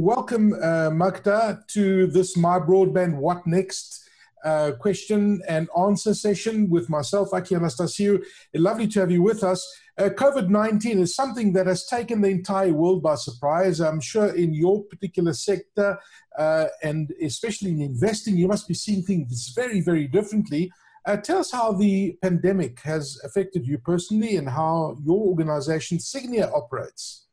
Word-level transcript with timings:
welcome, 0.00 0.54
uh, 0.62 0.90
Magda, 0.90 1.62
to 1.68 2.06
this 2.06 2.36
My 2.36 2.58
Broadband 2.58 3.16
What 3.16 3.46
Next 3.46 4.08
uh, 4.42 4.72
question 4.72 5.42
and 5.46 5.68
answer 5.78 6.14
session 6.14 6.70
with 6.70 6.88
myself, 6.88 7.34
Aki 7.34 7.56
Anastasiou. 7.56 8.24
Lovely 8.54 8.88
to 8.88 9.00
have 9.00 9.10
you 9.10 9.22
with 9.22 9.44
us. 9.44 9.66
Uh, 9.98 10.08
COVID 10.08 10.48
19 10.48 11.00
is 11.00 11.14
something 11.14 11.52
that 11.52 11.66
has 11.66 11.84
taken 11.84 12.22
the 12.22 12.28
entire 12.28 12.72
world 12.72 13.02
by 13.02 13.14
surprise. 13.14 13.80
I'm 13.80 14.00
sure 14.00 14.34
in 14.34 14.54
your 14.54 14.84
particular 14.84 15.34
sector, 15.34 15.98
uh, 16.38 16.66
and 16.82 17.12
especially 17.22 17.72
in 17.72 17.82
investing, 17.82 18.38
you 18.38 18.48
must 18.48 18.66
be 18.66 18.74
seeing 18.74 19.02
things 19.02 19.52
very, 19.54 19.82
very 19.82 20.08
differently. 20.08 20.72
Uh, 21.04 21.18
tell 21.18 21.38
us 21.38 21.52
how 21.52 21.72
the 21.72 22.16
pandemic 22.22 22.80
has 22.80 23.20
affected 23.24 23.66
you 23.66 23.76
personally 23.76 24.36
and 24.36 24.48
how 24.48 24.96
your 25.04 25.26
organization, 25.26 25.98
Sygnia, 25.98 26.50
operates. 26.54 27.26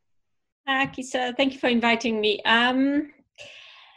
Aki, 0.67 1.03
so 1.03 1.31
thank 1.37 1.53
you 1.53 1.59
for 1.59 1.69
inviting 1.69 2.19
me. 2.19 2.41
Um, 2.43 3.13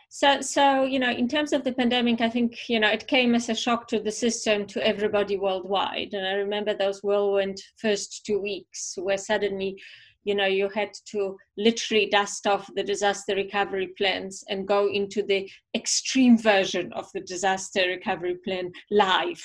so, 0.09 0.41
so 0.41 0.85
you 0.85 1.01
know, 1.01 1.11
in 1.11 1.27
terms 1.27 1.53
of 1.53 1.65
the 1.65 1.73
pandemic, 1.73 2.21
I 2.21 2.29
think 2.29 2.69
you 2.69 2.79
know 2.79 2.89
it 2.89 3.09
came 3.09 3.35
as 3.35 3.49
a 3.49 3.55
shock 3.57 3.89
to 3.89 3.99
the 3.99 4.13
system, 4.13 4.67
to 4.67 4.87
everybody 4.87 5.37
worldwide. 5.37 6.15
And 6.15 6.25
I 6.25 6.33
remember 6.35 6.75
those 6.75 7.03
whirlwind 7.03 7.61
first 7.77 8.25
two 8.25 8.41
weeks 8.41 8.95
where 8.97 9.19
suddenly, 9.19 9.83
you 10.23 10.37
know, 10.37 10.47
you 10.47 10.69
had 10.69 10.91
to 11.07 11.37
literally 11.57 12.09
dust 12.09 12.47
off 12.47 12.71
the 12.77 12.85
disaster 12.85 13.35
recovery 13.35 13.89
plans 13.99 14.45
and 14.49 14.69
go 14.69 14.89
into 14.89 15.25
the 15.25 15.51
extreme 15.75 16.39
version 16.39 16.93
of 16.93 17.09
the 17.15 17.21
disaster 17.21 17.89
recovery 17.89 18.39
plan 18.45 18.71
live. 18.93 19.43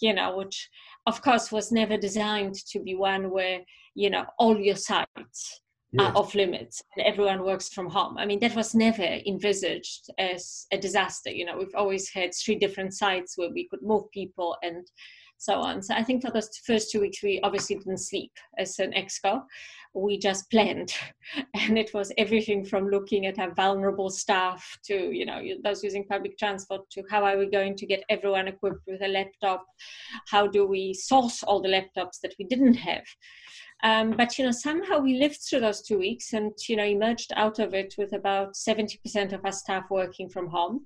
You 0.00 0.14
know, 0.14 0.36
which 0.36 0.68
of 1.06 1.22
course 1.22 1.52
was 1.52 1.70
never 1.70 1.96
designed 1.96 2.56
to 2.72 2.80
be 2.80 2.96
one 2.96 3.30
where 3.30 3.60
you 3.94 4.10
know 4.10 4.24
all 4.36 4.58
your 4.58 4.76
sites 4.76 5.60
yes. 5.98 6.10
are 6.10 6.16
off 6.16 6.34
limits 6.34 6.82
and 6.96 7.06
everyone 7.06 7.44
works 7.44 7.68
from 7.68 7.88
home. 7.88 8.18
I 8.18 8.26
mean, 8.26 8.40
that 8.40 8.56
was 8.56 8.74
never 8.74 9.18
envisaged 9.26 10.10
as 10.18 10.66
a 10.72 10.78
disaster. 10.78 11.30
You 11.30 11.44
know, 11.44 11.56
we've 11.56 11.74
always 11.74 12.08
had 12.10 12.34
three 12.34 12.56
different 12.56 12.94
sites 12.94 13.36
where 13.36 13.50
we 13.50 13.68
could 13.68 13.82
move 13.82 14.10
people 14.10 14.56
and 14.62 14.86
so 15.38 15.54
on. 15.54 15.82
So 15.82 15.94
I 15.94 16.02
think 16.02 16.22
for 16.22 16.30
those 16.30 16.48
first 16.64 16.90
two 16.90 17.00
weeks, 17.00 17.22
we 17.22 17.40
obviously 17.42 17.76
didn't 17.76 17.98
sleep 17.98 18.32
as 18.58 18.78
an 18.78 18.92
exco. 18.92 19.42
We 19.94 20.18
just 20.18 20.50
planned, 20.50 20.92
and 21.54 21.78
it 21.78 21.92
was 21.94 22.12
everything 22.18 22.64
from 22.64 22.88
looking 22.88 23.26
at 23.26 23.38
our 23.38 23.52
vulnerable 23.54 24.10
staff 24.10 24.78
to, 24.84 24.94
you 24.94 25.24
know, 25.24 25.42
those 25.64 25.82
using 25.82 26.04
public 26.04 26.38
transport 26.38 26.88
to 26.90 27.02
how 27.10 27.24
are 27.24 27.38
we 27.38 27.46
going 27.46 27.76
to 27.76 27.86
get 27.86 28.04
everyone 28.08 28.48
equipped 28.48 28.86
with 28.86 29.02
a 29.02 29.08
laptop? 29.08 29.64
How 30.28 30.46
do 30.46 30.66
we 30.66 30.92
source 30.94 31.42
all 31.42 31.60
the 31.60 31.68
laptops 31.68 32.20
that 32.22 32.34
we 32.38 32.44
didn't 32.44 32.74
have? 32.74 33.04
Um, 33.82 34.12
but 34.12 34.38
you 34.38 34.44
know, 34.44 34.52
somehow 34.52 34.98
we 34.98 35.18
lived 35.18 35.40
through 35.40 35.60
those 35.60 35.82
two 35.82 35.98
weeks 35.98 36.32
and 36.32 36.52
you 36.68 36.76
know 36.76 36.84
emerged 36.84 37.32
out 37.36 37.58
of 37.58 37.74
it 37.74 37.94
with 37.98 38.12
about 38.12 38.54
70% 38.54 39.32
of 39.32 39.44
our 39.44 39.52
staff 39.52 39.84
working 39.90 40.28
from 40.28 40.48
home. 40.48 40.84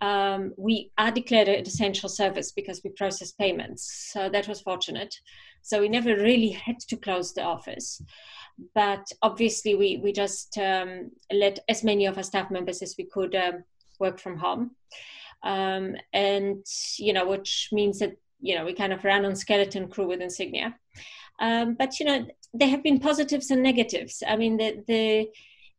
Um, 0.00 0.52
we 0.56 0.92
are 0.96 1.10
declared 1.10 1.48
an 1.48 1.66
essential 1.66 2.08
service 2.08 2.52
because 2.52 2.82
we 2.84 2.90
process 2.90 3.32
payments, 3.32 4.10
so 4.12 4.28
that 4.28 4.46
was 4.46 4.60
fortunate. 4.60 5.14
So 5.62 5.80
we 5.80 5.88
never 5.88 6.14
really 6.14 6.50
had 6.50 6.78
to 6.80 6.96
close 6.96 7.34
the 7.34 7.42
office, 7.42 8.00
but 8.74 9.10
obviously 9.22 9.74
we 9.74 9.96
we 9.96 10.12
just 10.12 10.56
um, 10.58 11.10
let 11.32 11.58
as 11.68 11.82
many 11.82 12.06
of 12.06 12.16
our 12.16 12.22
staff 12.22 12.50
members 12.50 12.82
as 12.82 12.94
we 12.96 13.04
could 13.04 13.34
um, 13.34 13.64
work 13.98 14.20
from 14.20 14.38
home, 14.38 14.76
um, 15.42 15.96
and 16.12 16.64
you 16.98 17.12
know, 17.12 17.26
which 17.26 17.70
means 17.72 17.98
that 17.98 18.16
you 18.40 18.54
know 18.54 18.64
we 18.64 18.74
kind 18.74 18.92
of 18.92 19.02
ran 19.02 19.24
on 19.24 19.34
skeleton 19.34 19.88
crew 19.88 20.06
with 20.06 20.20
in 20.20 20.28
Sygnia. 20.28 20.74
Um, 21.40 21.74
but 21.74 21.98
you 22.00 22.06
know, 22.06 22.26
there 22.52 22.68
have 22.68 22.82
been 22.82 22.98
positives 23.00 23.50
and 23.50 23.62
negatives. 23.62 24.22
I 24.26 24.36
mean, 24.36 24.56
the 24.56 24.82
the 24.86 25.28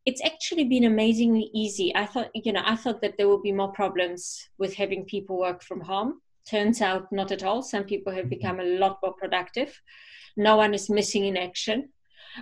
it's 0.06 0.24
actually 0.24 0.64
been 0.64 0.84
amazingly 0.84 1.50
easy. 1.52 1.94
I 1.94 2.06
thought, 2.06 2.30
you 2.34 2.52
know, 2.52 2.62
I 2.64 2.74
thought 2.76 3.02
that 3.02 3.16
there 3.18 3.28
would 3.28 3.42
be 3.42 3.52
more 3.52 3.72
problems 3.72 4.48
with 4.58 4.74
having 4.74 5.04
people 5.04 5.38
work 5.38 5.62
from 5.62 5.80
home. 5.80 6.20
Turns 6.48 6.80
out, 6.80 7.12
not 7.12 7.30
at 7.32 7.42
all. 7.42 7.62
Some 7.62 7.84
people 7.84 8.12
have 8.12 8.30
become 8.30 8.60
a 8.60 8.64
lot 8.64 8.98
more 9.02 9.12
productive. 9.12 9.78
No 10.36 10.56
one 10.56 10.72
is 10.72 10.88
missing 10.88 11.26
in 11.26 11.36
action 11.36 11.90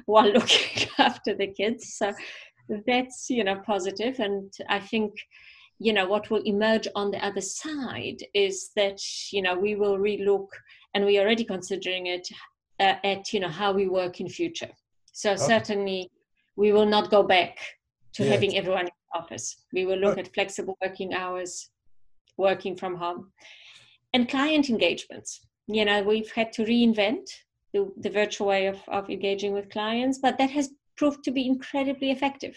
while 0.06 0.32
looking 0.32 0.88
after 0.98 1.34
the 1.34 1.48
kids. 1.48 1.94
So 1.94 2.14
that's 2.86 3.28
you 3.30 3.44
know 3.44 3.60
positive. 3.66 4.20
and 4.20 4.52
I 4.68 4.78
think 4.78 5.14
you 5.78 5.92
know 5.92 6.06
what 6.06 6.30
will 6.30 6.42
emerge 6.42 6.88
on 6.94 7.10
the 7.10 7.24
other 7.24 7.40
side 7.40 8.18
is 8.34 8.70
that 8.76 9.00
you 9.32 9.42
know 9.42 9.56
we 9.58 9.74
will 9.74 9.98
relook 9.98 10.48
and 10.94 11.04
we're 11.04 11.22
already 11.22 11.44
considering 11.44 12.06
it 12.06 12.28
uh, 12.80 12.94
at 13.04 13.32
you 13.32 13.40
know 13.40 13.48
how 13.48 13.72
we 13.72 13.88
work 13.88 14.20
in 14.20 14.28
future. 14.28 14.70
So 15.12 15.32
okay. 15.32 15.42
certainly 15.42 16.10
we 16.56 16.72
will 16.72 16.86
not 16.86 17.10
go 17.10 17.22
back 17.22 17.58
to 18.14 18.28
having 18.28 18.56
everyone 18.56 18.86
in 18.86 18.92
the 19.12 19.18
office. 19.18 19.64
We 19.72 19.86
will 19.86 19.98
look 19.98 20.18
at 20.18 20.32
flexible 20.34 20.76
working 20.82 21.14
hours, 21.14 21.70
working 22.36 22.76
from 22.76 22.96
home, 22.96 23.32
and 24.12 24.28
client 24.28 24.68
engagements. 24.68 25.40
You 25.66 25.84
know, 25.84 26.02
we've 26.02 26.32
had 26.32 26.52
to 26.54 26.64
reinvent 26.64 27.26
the, 27.72 27.92
the 27.98 28.10
virtual 28.10 28.48
way 28.48 28.66
of, 28.66 28.78
of 28.88 29.10
engaging 29.10 29.52
with 29.52 29.70
clients, 29.70 30.18
but 30.18 30.38
that 30.38 30.50
has 30.50 30.70
proved 30.96 31.22
to 31.24 31.30
be 31.30 31.46
incredibly 31.46 32.10
effective. 32.10 32.56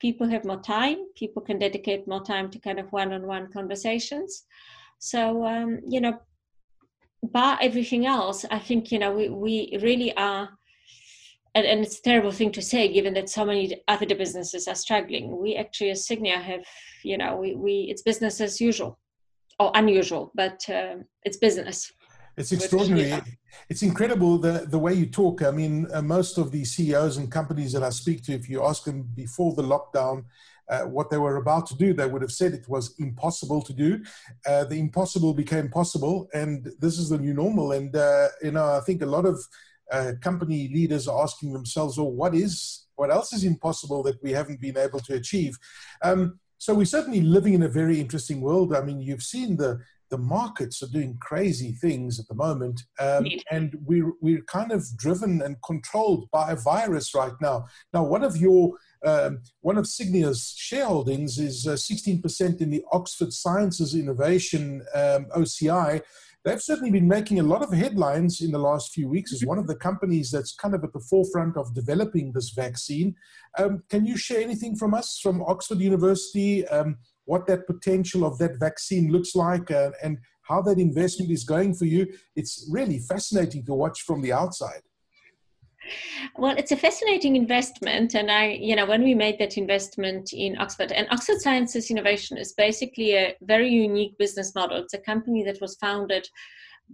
People 0.00 0.28
have 0.28 0.44
more 0.44 0.60
time, 0.60 0.98
people 1.16 1.42
can 1.42 1.58
dedicate 1.58 2.06
more 2.06 2.22
time 2.22 2.50
to 2.50 2.58
kind 2.60 2.78
of 2.78 2.92
one 2.92 3.12
on 3.12 3.26
one 3.26 3.50
conversations. 3.50 4.44
So, 5.00 5.44
um, 5.44 5.80
you 5.88 6.00
know, 6.00 6.20
bar 7.22 7.58
everything 7.60 8.06
else, 8.06 8.44
I 8.50 8.58
think 8.58 8.92
you 8.92 8.98
know 8.98 9.12
we, 9.12 9.28
we 9.28 9.78
really 9.82 10.16
are, 10.16 10.48
and, 11.54 11.66
and, 11.66 11.80
it's 11.80 11.98
a 11.98 12.02
terrible 12.02 12.30
thing 12.30 12.52
to 12.52 12.62
say 12.62 12.92
given 12.92 13.14
that 13.14 13.28
so 13.28 13.44
many 13.44 13.82
other 13.88 14.06
businesses 14.14 14.68
are 14.68 14.74
struggling. 14.74 15.40
We 15.40 15.56
actually, 15.56 15.90
as 15.90 16.06
Sygnia, 16.06 16.40
have 16.40 16.64
you 17.02 17.18
know 17.18 17.36
we, 17.36 17.54
we 17.54 17.88
it's 17.90 18.02
business 18.02 18.40
as 18.40 18.60
usual, 18.60 18.98
or 19.58 19.70
unusual, 19.74 20.32
but 20.34 20.68
uh, 20.68 20.96
it's 21.24 21.36
business. 21.36 21.92
It's 22.36 22.52
extraordinary. 22.52 23.20
It's 23.68 23.82
incredible 23.82 24.38
the, 24.38 24.64
the 24.68 24.78
way 24.78 24.94
you 24.94 25.06
talk. 25.06 25.42
I 25.42 25.50
mean, 25.50 25.88
uh, 25.92 26.02
most 26.02 26.38
of 26.38 26.52
the 26.52 26.64
CEOs 26.64 27.16
and 27.16 27.30
companies 27.30 27.72
that 27.72 27.82
I 27.82 27.90
speak 27.90 28.22
to, 28.24 28.32
if 28.32 28.48
you 28.48 28.64
ask 28.64 28.84
them 28.84 29.08
before 29.16 29.54
the 29.54 29.62
lockdown, 29.62 30.24
uh, 30.68 30.82
what 30.82 31.10
they 31.10 31.18
were 31.18 31.36
about 31.36 31.66
to 31.66 31.76
do, 31.76 31.92
they 31.92 32.06
would 32.06 32.22
have 32.22 32.32
said 32.32 32.52
it 32.52 32.68
was 32.68 32.94
impossible 32.98 33.62
to 33.62 33.72
do. 33.72 34.02
Uh, 34.46 34.64
the 34.64 34.78
impossible 34.78 35.34
became 35.34 35.68
possible, 35.68 36.28
and 36.34 36.70
this 36.78 36.98
is 36.98 37.08
the 37.08 37.18
new 37.18 37.34
normal. 37.34 37.72
And 37.72 37.94
uh, 37.94 38.28
you 38.42 38.52
know, 38.52 38.76
I 38.76 38.80
think 38.80 39.02
a 39.02 39.06
lot 39.06 39.24
of 39.24 39.42
uh, 39.90 40.12
company 40.20 40.68
leaders 40.68 41.08
are 41.08 41.22
asking 41.22 41.52
themselves, 41.52 41.98
"Well, 41.98 42.12
what 42.12 42.34
is 42.34 42.86
what 42.96 43.10
else 43.10 43.32
is 43.32 43.44
impossible 43.44 44.02
that 44.04 44.22
we 44.22 44.32
haven't 44.32 44.60
been 44.60 44.76
able 44.76 45.00
to 45.00 45.14
achieve?" 45.14 45.58
Um, 46.02 46.38
so 46.58 46.74
we're 46.74 46.86
certainly 46.86 47.20
living 47.20 47.54
in 47.54 47.62
a 47.62 47.68
very 47.68 48.00
interesting 48.00 48.40
world. 48.40 48.74
I 48.74 48.80
mean, 48.80 49.00
you've 49.00 49.22
seen 49.22 49.56
the 49.56 49.80
the 50.10 50.18
markets 50.18 50.82
are 50.82 50.88
doing 50.88 51.18
crazy 51.20 51.72
things 51.72 52.18
at 52.18 52.28
the 52.28 52.34
moment, 52.34 52.82
um, 52.98 53.26
and 53.50 53.76
we're 53.84 54.12
we're 54.20 54.42
kind 54.42 54.72
of 54.72 54.86
driven 54.96 55.42
and 55.42 55.56
controlled 55.64 56.30
by 56.30 56.52
a 56.52 56.56
virus 56.56 57.14
right 57.14 57.34
now. 57.40 57.66
Now, 57.92 58.04
one 58.04 58.24
of 58.24 58.36
your 58.36 58.72
um, 59.04 59.42
one 59.60 59.78
of 59.78 59.84
Sygnia's 59.84 60.56
shareholdings 60.58 61.38
is 61.38 61.66
uh, 61.66 61.72
16% 61.72 62.60
in 62.60 62.70
the 62.70 62.82
Oxford 62.92 63.32
Sciences 63.32 63.94
Innovation 63.94 64.82
um, 64.94 65.26
OCI. 65.36 66.02
They've 66.44 66.62
certainly 66.62 66.90
been 66.90 67.08
making 67.08 67.40
a 67.40 67.44
lot 67.44 67.62
of 67.62 67.72
headlines 67.72 68.40
in 68.40 68.52
the 68.52 68.58
last 68.58 68.92
few 68.92 69.08
weeks 69.08 69.32
as 69.32 69.44
one 69.44 69.58
of 69.58 69.66
the 69.66 69.76
companies 69.76 70.30
that's 70.30 70.54
kind 70.54 70.74
of 70.74 70.82
at 70.84 70.92
the 70.92 71.00
forefront 71.00 71.56
of 71.56 71.74
developing 71.74 72.32
this 72.32 72.50
vaccine. 72.50 73.16
Um, 73.58 73.82
can 73.90 74.06
you 74.06 74.16
share 74.16 74.40
anything 74.40 74.76
from 74.76 74.94
us 74.94 75.18
from 75.22 75.42
Oxford 75.42 75.78
University? 75.78 76.66
What 77.28 77.46
that 77.48 77.66
potential 77.66 78.24
of 78.24 78.38
that 78.38 78.58
vaccine 78.58 79.12
looks 79.12 79.34
like 79.34 79.70
uh, 79.70 79.90
and 80.02 80.16
how 80.44 80.62
that 80.62 80.78
investment 80.78 81.30
is 81.30 81.44
going 81.44 81.74
for 81.74 81.84
you? 81.84 82.06
It's 82.34 82.66
really 82.70 83.00
fascinating 83.00 83.66
to 83.66 83.74
watch 83.74 84.00
from 84.00 84.22
the 84.22 84.32
outside. 84.32 84.80
Well, 86.38 86.56
it's 86.56 86.72
a 86.72 86.76
fascinating 86.76 87.36
investment, 87.36 88.14
and 88.14 88.30
I, 88.30 88.52
you 88.52 88.74
know, 88.74 88.86
when 88.86 89.02
we 89.02 89.14
made 89.14 89.38
that 89.40 89.58
investment 89.58 90.32
in 90.32 90.56
Oxford, 90.58 90.90
and 90.90 91.06
Oxford 91.10 91.42
Sciences 91.42 91.90
Innovation 91.90 92.38
is 92.38 92.54
basically 92.54 93.14
a 93.14 93.36
very 93.42 93.68
unique 93.68 94.16
business 94.16 94.54
model. 94.54 94.78
It's 94.78 94.94
a 94.94 94.98
company 95.12 95.44
that 95.44 95.60
was 95.60 95.76
founded 95.76 96.26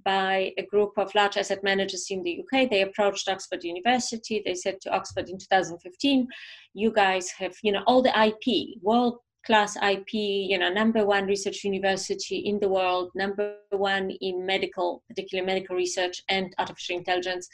by 0.05 0.53
a 0.59 0.67
group 0.67 0.95
of 0.97 1.15
large 1.15 1.37
asset 1.37 1.63
managers 1.63 2.09
in 2.11 2.25
the 2.25 2.41
UK. 2.41 2.69
They 2.69 2.83
approached 2.83 3.29
Oxford 3.29 3.63
University. 3.63 4.43
They 4.45 4.57
said 4.57 4.81
to 4.81 4.91
Oxford 4.91 5.29
in 5.29 5.39
2015, 5.39 6.27
"You 6.73 6.91
guys 6.91 7.31
have, 7.39 7.55
you 7.63 7.71
know, 7.71 7.85
all 7.87 8.03
the 8.03 8.19
IP, 8.19 8.79
world 8.83 9.21
class 9.47 9.77
IP, 9.77 10.13
you 10.13 10.59
know, 10.59 10.73
number 10.73 11.05
one 11.05 11.27
research 11.27 11.65
university 11.65 12.39
in 12.39 12.59
the 12.61 12.69
world, 12.69 13.11
number 13.15 13.57
one 13.71 14.11
in 14.21 14.45
medical, 14.45 15.03
particularly 15.09 15.47
medical 15.47 15.77
research 15.77 16.23
and 16.29 16.55
artificial 16.59 16.97
intelligence, 16.97 17.49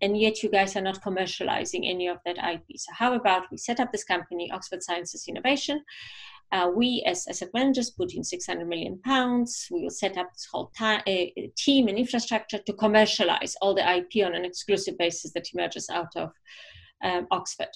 and 0.00 0.18
yet 0.18 0.42
you 0.42 0.50
guys 0.50 0.76
are 0.76 0.82
not 0.82 1.02
commercializing 1.02 1.88
any 1.88 2.08
of 2.08 2.18
that 2.24 2.38
IP. 2.38 2.64
So 2.76 2.92
how 2.94 3.14
about 3.14 3.50
we 3.50 3.56
set 3.56 3.80
up 3.80 3.92
this 3.92 4.04
company, 4.04 4.50
Oxford 4.52 4.82
Sciences 4.82 5.26
Innovation? 5.28 5.82
Uh, 6.52 6.70
we, 6.74 7.02
as 7.06 7.26
asset 7.28 7.48
managers, 7.54 7.90
put 7.90 8.12
in 8.12 8.22
600 8.22 8.68
million 8.68 8.98
pounds. 8.98 9.68
We 9.70 9.82
will 9.82 9.90
set 9.90 10.18
up 10.18 10.30
this 10.32 10.46
whole 10.52 10.70
ta- 10.76 11.02
uh, 11.06 11.24
team 11.56 11.88
and 11.88 11.96
infrastructure 11.96 12.58
to 12.58 12.72
commercialize 12.74 13.56
all 13.62 13.74
the 13.74 13.96
IP 13.96 14.24
on 14.26 14.34
an 14.34 14.44
exclusive 14.44 14.98
basis 14.98 15.32
that 15.32 15.48
emerges 15.54 15.88
out 15.88 16.14
of 16.14 16.30
um, 17.02 17.26
Oxford. 17.30 17.70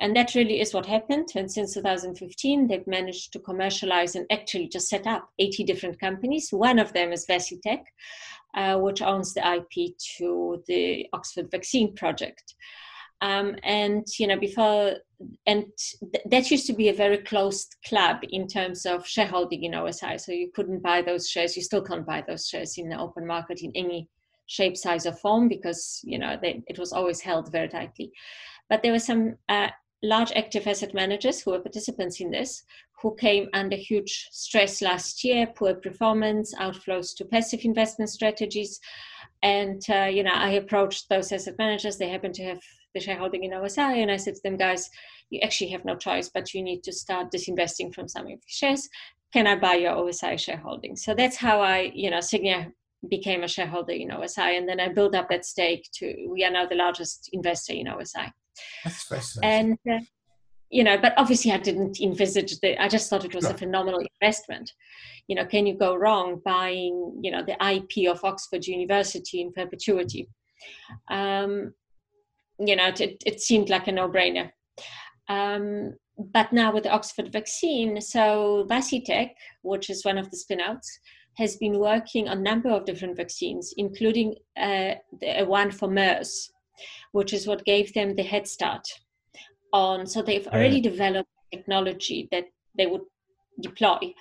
And 0.00 0.14
that 0.16 0.34
really 0.34 0.60
is 0.60 0.74
what 0.74 0.86
happened. 0.86 1.28
And 1.34 1.50
since 1.50 1.74
2015, 1.74 2.66
they've 2.66 2.86
managed 2.86 3.32
to 3.32 3.38
commercialize 3.38 4.14
and 4.14 4.26
actually 4.30 4.68
just 4.68 4.88
set 4.88 5.06
up 5.06 5.28
80 5.38 5.64
different 5.64 6.00
companies. 6.00 6.48
One 6.50 6.78
of 6.78 6.92
them 6.92 7.12
is 7.12 7.26
Vaccitech, 7.26 7.84
uh, 8.54 8.78
which 8.78 9.02
owns 9.02 9.34
the 9.34 9.54
IP 9.54 9.96
to 10.18 10.62
the 10.66 11.06
Oxford 11.12 11.50
Vaccine 11.50 11.94
Project. 11.94 12.54
Um, 13.20 13.54
and 13.62 14.04
you 14.18 14.26
know 14.26 14.36
before 14.36 14.94
and 15.46 15.66
th- 15.78 16.24
that 16.28 16.50
used 16.50 16.66
to 16.66 16.72
be 16.72 16.88
a 16.88 16.92
very 16.92 17.18
closed 17.18 17.76
club 17.86 18.16
in 18.30 18.48
terms 18.48 18.84
of 18.84 19.06
shareholding 19.06 19.62
in 19.62 19.74
osi 19.74 20.20
so 20.20 20.32
you 20.32 20.50
couldn't 20.52 20.82
buy 20.82 21.02
those 21.02 21.30
shares 21.30 21.56
you 21.56 21.62
still 21.62 21.82
can't 21.82 22.04
buy 22.04 22.24
those 22.26 22.48
shares 22.48 22.78
in 22.78 22.88
the 22.88 22.98
open 22.98 23.24
market 23.24 23.62
in 23.62 23.70
any 23.76 24.08
shape 24.46 24.76
size 24.76 25.06
or 25.06 25.12
form 25.12 25.46
because 25.46 26.00
you 26.02 26.18
know 26.18 26.36
they, 26.42 26.64
it 26.66 26.80
was 26.80 26.92
always 26.92 27.20
held 27.20 27.52
very 27.52 27.68
tightly 27.68 28.10
but 28.68 28.82
there 28.82 28.92
were 28.92 28.98
some 28.98 29.36
uh, 29.48 29.68
large 30.02 30.32
active 30.32 30.66
asset 30.66 30.94
managers 30.94 31.40
who 31.40 31.52
were 31.52 31.60
participants 31.60 32.20
in 32.20 32.30
this 32.30 32.62
who 33.00 33.14
came 33.16 33.48
under 33.52 33.76
huge 33.76 34.28
stress 34.30 34.82
last 34.82 35.24
year 35.24 35.46
poor 35.46 35.74
performance 35.74 36.54
outflows 36.56 37.16
to 37.16 37.24
passive 37.24 37.64
investment 37.64 38.10
strategies 38.10 38.80
and 39.42 39.82
uh, 39.90 40.04
you 40.04 40.22
know 40.22 40.34
i 40.34 40.50
approached 40.50 41.08
those 41.08 41.30
asset 41.32 41.54
managers 41.58 41.98
they 41.98 42.08
happen 42.08 42.32
to 42.32 42.44
have 42.44 42.60
the 42.94 43.00
shareholding 43.00 43.44
in 43.44 43.52
OSI, 43.52 44.02
and 44.02 44.10
I 44.10 44.16
said 44.16 44.34
to 44.34 44.40
them, 44.42 44.56
guys, 44.56 44.90
you 45.30 45.40
actually 45.40 45.70
have 45.70 45.84
no 45.84 45.96
choice, 45.96 46.28
but 46.28 46.52
you 46.52 46.62
need 46.62 46.82
to 46.84 46.92
start 46.92 47.32
disinvesting 47.32 47.94
from 47.94 48.08
some 48.08 48.24
of 48.24 48.30
your 48.30 48.38
shares. 48.46 48.88
Can 49.32 49.46
I 49.46 49.56
buy 49.56 49.74
your 49.74 49.92
OSI 49.92 50.38
shareholding? 50.38 50.96
So 50.96 51.14
that's 51.14 51.36
how 51.36 51.60
I, 51.60 51.90
you 51.94 52.10
know, 52.10 52.18
Sygnia 52.18 52.70
became 53.08 53.42
a 53.42 53.48
shareholder 53.48 53.92
in 53.92 54.10
OSI, 54.10 54.58
and 54.58 54.68
then 54.68 54.80
I 54.80 54.88
built 54.88 55.14
up 55.14 55.28
that 55.30 55.44
stake 55.44 55.88
to. 55.94 56.26
We 56.28 56.44
are 56.44 56.50
now 56.50 56.66
the 56.66 56.74
largest 56.74 57.30
investor 57.32 57.72
in 57.72 57.86
OSI. 57.86 58.30
That's 58.84 59.04
fascinating. 59.04 59.78
And 59.86 60.00
uh, 60.00 60.04
you 60.70 60.82
know, 60.82 60.96
but 60.96 61.12
obviously 61.18 61.52
I 61.52 61.58
didn't 61.58 62.00
envisage 62.00 62.58
that. 62.60 62.82
I 62.82 62.88
just 62.88 63.10
thought 63.10 63.26
it 63.26 63.34
was 63.34 63.44
no. 63.44 63.50
a 63.50 63.54
phenomenal 63.54 64.04
investment. 64.20 64.72
You 65.28 65.36
know, 65.36 65.44
can 65.44 65.66
you 65.66 65.74
go 65.74 65.94
wrong 65.94 66.40
buying, 66.44 67.20
you 67.22 67.30
know, 67.30 67.44
the 67.44 67.56
IP 67.62 68.10
of 68.10 68.24
Oxford 68.24 68.66
University 68.66 69.42
in 69.42 69.52
perpetuity? 69.52 70.28
Um, 71.10 71.74
you 72.58 72.74
know, 72.74 72.88
it, 72.88 73.22
it 73.26 73.40
seemed 73.42 73.68
like 73.68 73.86
a 73.86 73.92
no-brainer. 73.92 74.50
Um, 75.28 75.94
but 76.16 76.52
now 76.52 76.72
with 76.72 76.84
the 76.84 76.90
Oxford 76.90 77.30
vaccine, 77.30 78.00
so 78.00 78.66
Vaccitech, 78.68 79.30
which 79.62 79.90
is 79.90 80.04
one 80.04 80.16
of 80.16 80.30
the 80.30 80.36
spinouts, 80.38 80.86
has 81.36 81.56
been 81.56 81.78
working 81.78 82.28
on 82.28 82.38
a 82.38 82.42
number 82.42 82.70
of 82.70 82.84
different 82.84 83.16
vaccines, 83.16 83.74
including 83.76 84.36
uh, 84.56 84.94
the, 85.20 85.44
one 85.46 85.70
for 85.70 85.88
MERS, 85.88 86.50
which 87.12 87.32
is 87.32 87.46
what 87.46 87.64
gave 87.64 87.92
them 87.94 88.14
the 88.14 88.22
head 88.22 88.46
start 88.46 88.86
on. 89.72 90.06
So 90.06 90.22
they've 90.22 90.46
already 90.48 90.80
developed 90.80 91.28
technology 91.52 92.28
that 92.30 92.44
they 92.76 92.86
would 92.86 93.02
deploy. 93.60 94.14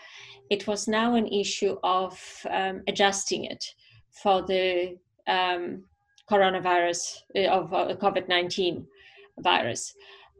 It 0.49 0.67
was 0.67 0.87
now 0.87 1.15
an 1.15 1.27
issue 1.27 1.77
of 1.83 2.19
um, 2.49 2.81
adjusting 2.87 3.45
it 3.45 3.63
for 4.21 4.41
the 4.41 4.97
um, 5.27 5.83
coronavirus 6.29 7.17
uh, 7.35 7.47
of 7.47 7.73
uh, 7.73 7.95
covid-19 7.95 8.85
virus 9.39 9.93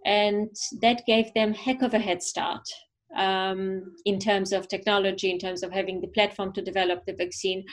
and 0.06 0.50
that 0.82 1.06
gave 1.06 1.34
them 1.34 1.54
heck 1.54 1.82
of 1.82 1.94
a 1.94 2.00
head 2.00 2.24
start 2.24 2.64
um, 3.16 3.96
in 4.06 4.20
terms 4.20 4.52
of 4.54 4.68
technology 4.68 5.30
in 5.30 5.40
terms 5.40 5.64
of 5.64 5.72
having 5.72 6.02
the 6.02 6.08
platform 6.08 6.52
to 6.54 6.62
develop 6.62 7.06
the 7.06 7.14
vaccine 7.14 7.64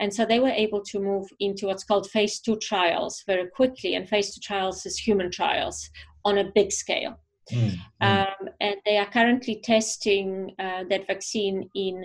and 0.00 0.12
so 0.12 0.24
they 0.24 0.40
were 0.40 0.48
able 0.48 0.82
to 0.82 1.00
move 1.00 1.26
into 1.40 1.66
what's 1.66 1.84
called 1.84 2.08
phase 2.10 2.40
two 2.40 2.56
trials 2.56 3.22
very 3.26 3.48
quickly 3.48 3.94
and 3.94 4.08
phase 4.08 4.34
two 4.34 4.40
trials 4.40 4.86
is 4.86 4.98
human 4.98 5.30
trials 5.30 5.90
on 6.24 6.38
a 6.38 6.50
big 6.54 6.70
scale 6.72 7.18
mm-hmm. 7.52 7.76
um, 8.00 8.48
and 8.60 8.76
they 8.84 8.96
are 8.96 9.10
currently 9.10 9.60
testing 9.62 10.54
uh, 10.58 10.84
that 10.88 11.06
vaccine 11.06 11.68
in 11.74 12.04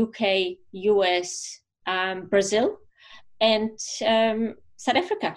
uk 0.00 0.20
us 0.72 1.60
um, 1.86 2.26
brazil 2.26 2.78
and 3.42 3.76
um, 4.06 4.54
South 4.76 4.96
Africa, 4.96 5.36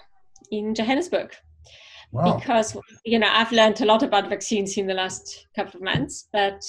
in 0.52 0.74
Johannesburg. 0.74 1.36
Wow. 2.16 2.38
Because 2.38 2.78
you 3.04 3.20
know 3.20 3.28
I've 3.30 3.52
learned 3.52 3.82
a 3.82 3.86
lot 3.86 4.02
about 4.02 4.30
vaccines 4.30 4.78
in 4.78 4.88
the 4.88 4.94
last 4.94 5.48
couple 5.54 5.78
of 5.78 5.84
months, 5.84 6.30
but 6.32 6.64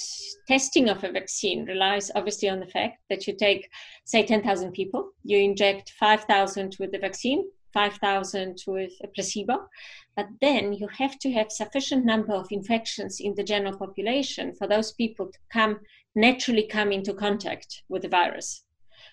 testing 0.45 0.89
of 0.89 1.03
a 1.05 1.11
vaccine 1.11 1.65
relies 1.65 2.11
obviously 2.15 2.49
on 2.49 2.59
the 2.59 2.67
fact 2.67 2.97
that 3.09 3.27
you 3.27 3.33
take, 3.33 3.69
say, 4.03 4.25
ten 4.25 4.43
thousand 4.43 4.73
people, 4.73 5.11
you 5.23 5.37
inject 5.37 5.93
five 5.97 6.25
thousand 6.25 6.75
with 6.79 6.91
the 6.91 6.99
vaccine, 6.99 7.45
five 7.73 7.93
thousand 7.93 8.61
with 8.67 8.91
a 9.05 9.07
placebo, 9.07 9.69
but 10.17 10.27
then 10.41 10.73
you 10.73 10.87
have 10.89 11.17
to 11.19 11.31
have 11.31 11.49
sufficient 11.49 12.03
number 12.03 12.33
of 12.33 12.47
infections 12.51 13.21
in 13.21 13.33
the 13.35 13.43
general 13.43 13.77
population 13.77 14.53
for 14.53 14.67
those 14.67 14.91
people 14.91 15.27
to 15.27 15.39
come 15.53 15.79
naturally 16.15 16.67
come 16.67 16.91
into 16.91 17.13
contact 17.13 17.83
with 17.87 18.01
the 18.01 18.09
virus 18.09 18.63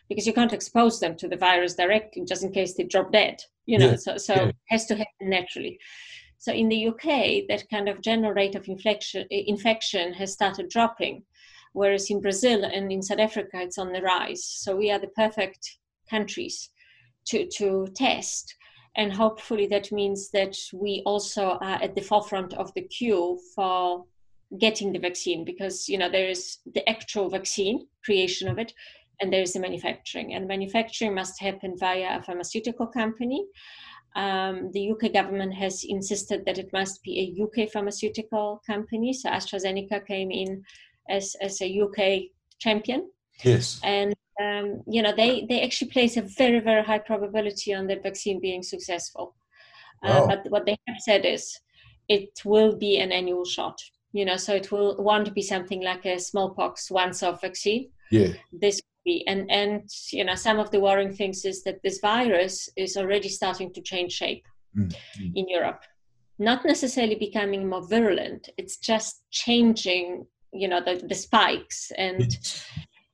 because 0.08 0.26
you 0.26 0.32
can't 0.32 0.52
expose 0.52 0.98
them 0.98 1.16
to 1.16 1.28
the 1.28 1.36
virus 1.36 1.74
directly 1.74 2.24
just 2.24 2.42
in 2.42 2.50
case 2.50 2.74
they 2.74 2.84
drop 2.84 3.12
dead 3.12 3.36
you 3.66 3.78
know 3.78 3.90
yeah. 3.90 3.96
so 3.96 4.16
so 4.16 4.34
yeah. 4.34 4.48
it 4.48 4.56
has 4.68 4.86
to 4.86 4.94
happen 4.94 5.28
naturally 5.28 5.78
so 6.44 6.52
in 6.52 6.68
the 6.68 6.86
uk 6.88 7.04
that 7.48 7.64
kind 7.70 7.88
of 7.88 8.02
general 8.02 8.34
rate 8.34 8.54
of 8.54 8.68
infection 9.30 10.12
has 10.12 10.32
started 10.32 10.68
dropping 10.68 11.22
whereas 11.72 12.10
in 12.10 12.20
brazil 12.20 12.64
and 12.64 12.92
in 12.92 13.02
south 13.02 13.18
africa 13.18 13.56
it's 13.62 13.78
on 13.78 13.92
the 13.92 14.02
rise 14.02 14.44
so 14.44 14.76
we 14.76 14.90
are 14.90 14.98
the 14.98 15.16
perfect 15.22 15.78
countries 16.10 16.70
to 17.24 17.48
to 17.48 17.86
test 17.94 18.54
and 18.96 19.12
hopefully 19.12 19.66
that 19.66 19.90
means 19.90 20.30
that 20.30 20.54
we 20.74 21.02
also 21.06 21.58
are 21.62 21.82
at 21.82 21.94
the 21.94 22.02
forefront 22.10 22.52
of 22.54 22.72
the 22.74 22.82
queue 22.82 23.40
for 23.54 24.04
getting 24.60 24.92
the 24.92 24.98
vaccine 24.98 25.44
because 25.44 25.88
you 25.88 25.96
know 25.96 26.10
there 26.10 26.28
is 26.28 26.58
the 26.74 26.86
actual 26.88 27.30
vaccine 27.30 27.86
creation 28.04 28.48
of 28.48 28.58
it 28.58 28.74
and 29.20 29.32
there 29.32 29.42
is 29.42 29.52
the 29.52 29.60
manufacturing. 29.60 30.34
And 30.34 30.48
manufacturing 30.48 31.14
must 31.14 31.40
happen 31.40 31.76
via 31.78 32.18
a 32.18 32.22
pharmaceutical 32.22 32.86
company. 32.86 33.46
Um, 34.16 34.70
the 34.72 34.92
UK 34.92 35.12
government 35.12 35.54
has 35.54 35.84
insisted 35.84 36.44
that 36.46 36.58
it 36.58 36.72
must 36.72 37.02
be 37.02 37.18
a 37.18 37.42
UK 37.42 37.70
pharmaceutical 37.70 38.62
company. 38.66 39.12
So 39.12 39.28
AstraZeneca 39.28 40.06
came 40.06 40.30
in 40.30 40.62
as, 41.08 41.34
as 41.40 41.60
a 41.60 41.80
UK 41.80 42.30
champion. 42.60 43.10
Yes. 43.42 43.80
And 43.82 44.14
um, 44.40 44.82
you 44.88 45.00
know 45.00 45.14
they 45.14 45.46
they 45.48 45.62
actually 45.62 45.90
place 45.90 46.16
a 46.16 46.22
very 46.22 46.60
very 46.60 46.82
high 46.82 46.98
probability 46.98 47.72
on 47.72 47.86
the 47.86 47.96
vaccine 47.96 48.40
being 48.40 48.62
successful. 48.62 49.34
Uh, 50.02 50.08
wow. 50.08 50.24
Uh, 50.24 50.26
but 50.26 50.50
what 50.50 50.66
they 50.66 50.76
have 50.88 51.00
said 51.00 51.24
is 51.24 51.60
it 52.08 52.30
will 52.44 52.76
be 52.76 52.98
an 52.98 53.12
annual 53.12 53.44
shot. 53.44 53.78
You 54.12 54.24
know, 54.24 54.36
so 54.36 54.54
it 54.54 54.70
will 54.70 54.96
want 55.02 55.26
to 55.26 55.32
be 55.32 55.42
something 55.42 55.82
like 55.82 56.06
a 56.06 56.20
smallpox 56.20 56.88
once-off 56.90 57.40
vaccine. 57.40 57.90
Yeah. 58.12 58.28
This. 58.52 58.80
And 59.26 59.50
and 59.50 59.90
you 60.12 60.24
know, 60.24 60.34
some 60.34 60.58
of 60.58 60.70
the 60.70 60.80
worrying 60.80 61.12
things 61.12 61.44
is 61.44 61.62
that 61.64 61.82
this 61.82 61.98
virus 62.00 62.68
is 62.76 62.96
already 62.96 63.28
starting 63.28 63.72
to 63.74 63.80
change 63.80 64.12
shape 64.12 64.46
mm-hmm. 64.76 65.32
in 65.34 65.48
Europe. 65.48 65.82
Not 66.38 66.64
necessarily 66.64 67.14
becoming 67.14 67.68
more 67.68 67.86
virulent. 67.86 68.48
It's 68.56 68.78
just 68.78 69.22
changing, 69.30 70.26
you 70.52 70.68
know, 70.68 70.82
the, 70.84 71.04
the 71.06 71.14
spikes 71.14 71.92
and 71.96 72.20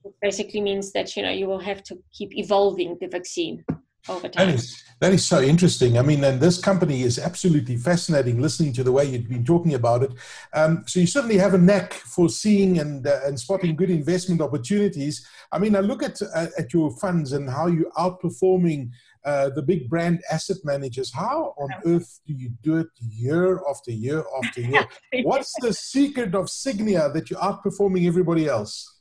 it 0.04 0.14
basically 0.22 0.60
means 0.60 0.92
that 0.92 1.16
you 1.16 1.22
know 1.22 1.30
you 1.30 1.46
will 1.46 1.58
have 1.58 1.82
to 1.84 1.98
keep 2.12 2.36
evolving 2.36 2.96
the 3.00 3.08
vaccine 3.08 3.64
over 4.08 4.28
time. 4.28 4.46
That 4.46 4.54
is, 4.54 4.82
that 5.00 5.12
is 5.12 5.24
so 5.24 5.40
interesting. 5.40 5.98
I 5.98 6.02
mean, 6.02 6.22
and 6.24 6.40
this 6.40 6.58
company 6.58 7.02
is 7.02 7.18
absolutely 7.18 7.76
fascinating 7.76 8.40
listening 8.40 8.72
to 8.74 8.84
the 8.84 8.92
way 8.92 9.04
you've 9.06 9.28
been 9.28 9.44
talking 9.44 9.74
about 9.74 10.02
it. 10.02 10.12
Um, 10.52 10.84
so 10.86 11.00
you 11.00 11.06
certainly 11.06 11.38
have 11.38 11.54
a 11.54 11.58
knack 11.58 11.92
for 11.92 12.28
seeing 12.28 12.78
and, 12.78 13.06
uh, 13.06 13.20
and 13.24 13.38
spotting 13.38 13.76
good 13.76 13.90
investment 13.90 14.40
opportunities. 14.40 15.26
I 15.52 15.58
mean, 15.58 15.74
I 15.74 15.80
look 15.80 16.02
at, 16.02 16.20
uh, 16.22 16.46
at 16.58 16.72
your 16.72 16.90
funds 16.98 17.32
and 17.32 17.48
how 17.48 17.66
you're 17.66 17.90
outperforming 17.92 18.90
uh, 19.24 19.50
the 19.50 19.62
big 19.62 19.88
brand 19.88 20.22
asset 20.30 20.58
managers. 20.64 21.12
How 21.12 21.54
on 21.58 21.70
earth 21.86 22.20
do 22.26 22.34
you 22.34 22.50
do 22.62 22.78
it 22.78 22.88
year 23.00 23.60
after 23.68 23.90
year 23.90 24.24
after 24.42 24.60
year? 24.60 24.86
What's 25.22 25.52
the 25.60 25.72
secret 25.72 26.34
of 26.34 26.46
Sygnia 26.46 27.12
that 27.12 27.30
you're 27.30 27.40
outperforming 27.40 28.06
everybody 28.06 28.48
else? 28.48 28.98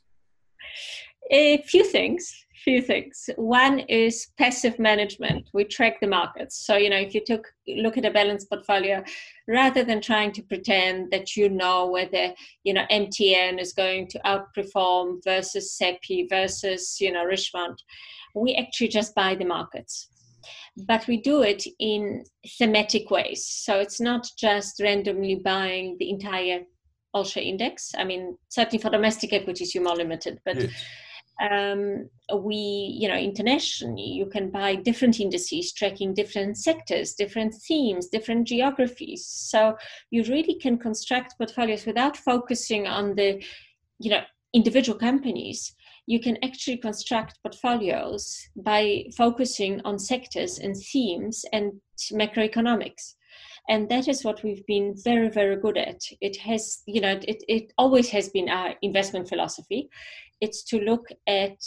A 1.30 1.62
few 1.62 1.84
things 1.84 2.34
few 2.64 2.82
things. 2.82 3.30
One 3.36 3.80
is 3.80 4.28
passive 4.38 4.78
management. 4.78 5.48
We 5.52 5.64
track 5.64 6.00
the 6.00 6.06
markets. 6.06 6.66
So, 6.66 6.76
you 6.76 6.90
know, 6.90 6.98
if 6.98 7.14
you 7.14 7.22
took 7.24 7.46
look 7.68 7.96
at 7.96 8.04
a 8.04 8.10
balanced 8.10 8.48
portfolio, 8.50 9.02
rather 9.48 9.84
than 9.84 10.00
trying 10.00 10.32
to 10.32 10.42
pretend 10.42 11.10
that 11.10 11.36
you 11.36 11.48
know 11.48 11.86
whether, 11.86 12.34
you 12.64 12.74
know, 12.74 12.84
MTN 12.90 13.60
is 13.60 13.72
going 13.72 14.08
to 14.08 14.20
outperform 14.20 15.22
versus 15.24 15.76
Sappi 15.76 16.26
versus, 16.28 16.96
you 17.00 17.12
know, 17.12 17.24
Richemont, 17.24 17.80
we 18.34 18.54
actually 18.54 18.88
just 18.88 19.14
buy 19.14 19.34
the 19.34 19.44
markets. 19.44 20.08
But 20.86 21.06
we 21.06 21.20
do 21.20 21.42
it 21.42 21.64
in 21.78 22.24
thematic 22.58 23.10
ways. 23.10 23.44
So 23.44 23.78
it's 23.78 24.00
not 24.00 24.26
just 24.38 24.80
randomly 24.80 25.36
buying 25.36 25.96
the 25.98 26.10
entire 26.10 26.62
all 27.12 27.26
index. 27.36 27.92
I 27.98 28.04
mean, 28.04 28.38
certainly 28.48 28.80
for 28.80 28.88
domestic 28.88 29.32
equities, 29.32 29.74
you're 29.74 29.82
more 29.84 29.96
limited, 29.96 30.38
but 30.44 30.56
yes 30.56 30.70
um, 31.40 32.08
we, 32.42 32.56
you 32.56 33.08
know, 33.08 33.16
internationally, 33.16 34.02
you 34.02 34.26
can 34.26 34.50
buy 34.50 34.74
different 34.74 35.20
indices 35.20 35.72
tracking 35.72 36.14
different 36.14 36.58
sectors, 36.58 37.14
different 37.14 37.54
themes, 37.54 38.08
different 38.08 38.46
geographies. 38.46 39.26
So 39.26 39.76
you 40.10 40.22
really 40.24 40.54
can 40.54 40.78
construct 40.78 41.38
portfolios 41.38 41.86
without 41.86 42.16
focusing 42.16 42.86
on 42.86 43.14
the, 43.14 43.42
you 43.98 44.10
know, 44.10 44.22
individual 44.52 44.98
companies. 44.98 45.74
You 46.06 46.20
can 46.20 46.36
actually 46.44 46.76
construct 46.76 47.38
portfolios 47.42 48.48
by 48.56 49.04
focusing 49.16 49.80
on 49.84 49.98
sectors 49.98 50.58
and 50.58 50.76
themes 50.76 51.44
and 51.52 51.72
macroeconomics 52.12 53.14
and 53.68 53.88
that 53.88 54.08
is 54.08 54.24
what 54.24 54.42
we've 54.42 54.66
been 54.66 54.94
very 55.04 55.28
very 55.28 55.56
good 55.56 55.76
at 55.76 56.00
it 56.20 56.36
has 56.36 56.82
you 56.86 57.00
know 57.00 57.18
it, 57.28 57.42
it 57.48 57.72
always 57.78 58.08
has 58.10 58.28
been 58.28 58.48
our 58.48 58.74
investment 58.82 59.28
philosophy 59.28 59.88
it's 60.40 60.62
to 60.64 60.78
look 60.80 61.06
at 61.26 61.58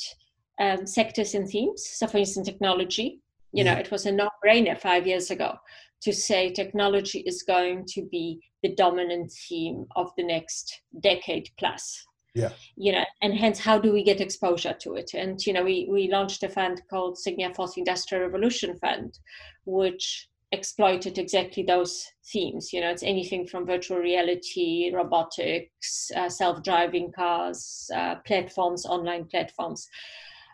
um, 0.60 0.86
sectors 0.86 1.34
and 1.36 1.50
themes. 1.50 1.86
So 1.94 2.08
for 2.08 2.18
instance 2.18 2.48
technology 2.48 3.20
you 3.54 3.64
know 3.64 3.74
it 3.74 3.92
was 3.92 4.06
a 4.06 4.12
no-brainer 4.12 4.78
five 4.78 5.08
years 5.08 5.32
ago 5.32 5.56
to 6.02 6.12
say 6.12 6.52
technology 6.52 7.20
is 7.20 7.44
going 7.44 7.86
to 7.88 8.02
be 8.12 8.42
the 8.62 8.76
dominant 8.76 9.32
theme 9.48 9.86
of 9.96 10.12
the 10.18 10.24
next 10.24 10.82
decade 11.00 11.50
plus. 11.58 12.06
Yeah. 12.36 12.50
You 12.76 12.94
know 12.94 13.06
and 13.22 13.34
hence 13.34 13.60
how 13.60 13.78
do 13.78 13.94
we 13.94 14.04
get 14.04 14.20
exposure 14.20 14.76
to 14.82 14.96
it? 14.96 15.12
And 15.14 15.46
you 15.46 15.54
know 15.54 15.64
we 15.64 15.88
we 15.90 16.12
launched 16.12 16.44
a 16.44 16.50
fund 16.50 16.82
called 16.90 17.18
sygnia 17.18 17.56
fourth 17.56 17.78
industrial 17.78 18.26
revolution 18.26 18.78
fund 18.80 19.20
which 19.66 20.28
exploited 20.54 21.18
exactly 21.18 21.64
those 21.64 22.06
themes. 22.32 22.72
You 22.72 22.82
know, 22.82 22.92
it's 22.92 23.04
anything 23.04 23.48
from 23.48 23.66
virtual 23.66 23.98
reality, 23.98 24.92
robotics, 24.94 26.12
uh, 26.16 26.30
self-driving 26.30 27.12
cars, 27.12 27.90
uh, 27.94 28.16
platforms, 28.26 28.86
online 28.86 29.26
platforms. 29.26 29.88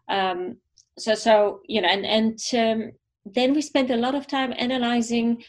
Um, 0.07 0.57
so, 0.97 1.13
so 1.15 1.59
you 1.67 1.81
know, 1.81 1.89
and 1.89 2.05
and 2.05 2.39
um, 2.57 2.91
then 3.25 3.53
we 3.53 3.61
spent 3.61 3.91
a 3.91 3.97
lot 3.97 4.15
of 4.15 4.25
time 4.25 4.53
analyzing 4.57 5.43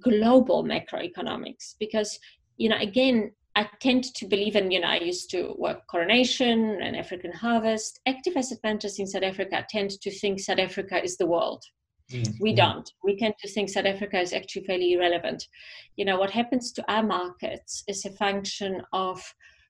global 0.00 0.64
macroeconomics 0.64 1.74
because 1.78 2.18
you 2.56 2.68
know, 2.68 2.78
again, 2.78 3.32
I 3.56 3.68
tend 3.80 4.04
to 4.14 4.26
believe, 4.26 4.56
and 4.56 4.72
you 4.72 4.80
know, 4.80 4.88
I 4.88 5.00
used 5.00 5.30
to 5.30 5.54
work 5.58 5.86
Coronation 5.90 6.80
and 6.80 6.96
African 6.96 7.32
Harvest. 7.32 8.00
Active 8.06 8.36
asset 8.36 8.58
managers 8.62 8.98
in 8.98 9.06
South 9.06 9.24
Africa 9.24 9.66
tend 9.68 9.90
to 9.90 10.10
think 10.10 10.38
South 10.38 10.60
Africa 10.60 11.02
is 11.02 11.16
the 11.16 11.26
world 11.26 11.64
Mm-hmm. 12.10 12.32
We 12.40 12.54
don't. 12.54 12.90
We 13.02 13.18
tend 13.18 13.34
to 13.40 13.48
think 13.48 13.68
South 13.68 13.86
Africa 13.86 14.20
is 14.20 14.32
actually 14.32 14.64
fairly 14.64 14.92
irrelevant. 14.92 15.46
You 15.96 16.04
know, 16.04 16.18
what 16.18 16.30
happens 16.30 16.72
to 16.72 16.92
our 16.92 17.02
markets 17.02 17.82
is 17.88 18.04
a 18.04 18.10
function 18.10 18.82
of 18.92 19.22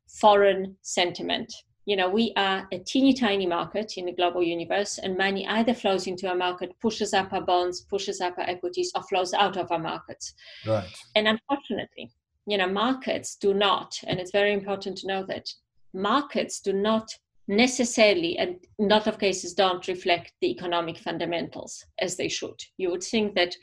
foreign 0.07 0.77
sentiment. 0.83 1.53
You 1.87 1.97
know, 1.97 2.11
we 2.11 2.33
are 2.37 2.67
a 2.73 2.79
teeny 2.81 3.15
tiny 3.15 3.47
market 3.47 3.93
in 3.97 4.07
the 4.07 4.13
global 4.13 4.43
universe, 4.43 4.99
and 4.99 5.17
money 5.17 5.47
either 5.47 5.73
flows 5.73 6.07
into 6.07 6.29
our 6.29 6.35
market, 6.35 6.73
pushes 6.83 7.15
up 7.15 7.33
our 7.33 7.41
bonds, 7.41 7.83
pushes 7.83 8.21
up 8.21 8.37
our 8.39 8.45
equities, 8.45 8.91
or 8.95 9.03
flows 9.05 9.33
out 9.33 9.57
of 9.57 9.71
our 9.71 9.79
markets. 9.79 10.35
Right. 10.67 10.85
And 11.15 11.29
unfortunately, 11.29 12.11
you 12.47 12.59
know, 12.59 12.69
markets 12.69 13.37
do 13.37 13.55
not, 13.55 13.99
and 14.07 14.19
it's 14.19 14.33
very 14.33 14.53
important 14.53 14.99
to 14.99 15.07
know 15.07 15.25
that 15.29 15.49
markets 15.95 16.61
do 16.61 16.73
not 16.73 17.09
necessarily 17.49 18.37
and 18.39 18.57
in 18.79 18.87
a 18.87 18.95
lot 18.95 19.07
of 19.07 19.19
cases 19.19 19.55
don't 19.55 19.87
reflect 19.87 20.33
the 20.41 20.51
economic 20.51 20.99
fundamentals 20.99 21.85
as 22.01 22.17
they 22.17 22.29
should. 22.29 22.61
You 22.77 22.91
would 22.91 23.03
think 23.03 23.35
that 23.35 23.55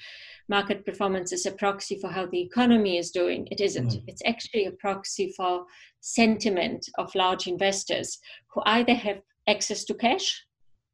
market 0.49 0.85
performance 0.85 1.31
is 1.31 1.45
a 1.45 1.51
proxy 1.51 1.99
for 1.99 2.09
how 2.09 2.25
the 2.27 2.41
economy 2.41 2.97
is 2.97 3.11
doing. 3.11 3.47
It 3.51 3.61
isn't. 3.61 3.91
Mm. 3.91 4.03
it's 4.07 4.21
actually 4.25 4.65
a 4.65 4.71
proxy 4.71 5.33
for 5.35 5.65
sentiment 6.01 6.85
of 6.97 7.13
large 7.15 7.47
investors 7.47 8.19
who 8.53 8.61
either 8.65 8.93
have 8.93 9.21
access 9.47 9.83
to 9.85 9.93
cash 9.93 10.45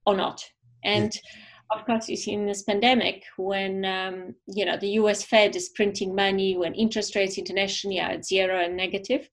or 0.05 0.15
not. 0.15 0.43
And 0.83 1.15
of 1.71 1.85
course 1.85 2.09
you 2.09 2.15
see 2.15 2.33
in 2.33 2.45
this 2.45 2.63
pandemic 2.63 3.23
when 3.37 3.85
um, 3.85 4.35
you 4.47 4.65
know 4.65 4.77
the 4.77 4.87
us 4.87 5.23
fed 5.23 5.55
is 5.55 5.69
printing 5.69 6.15
money 6.15 6.57
when 6.57 6.73
interest 6.73 7.15
rates 7.15 7.37
internationally 7.37 7.99
are 7.99 8.11
at 8.11 8.25
zero 8.25 8.63
and 8.63 8.75
negative 8.75 9.29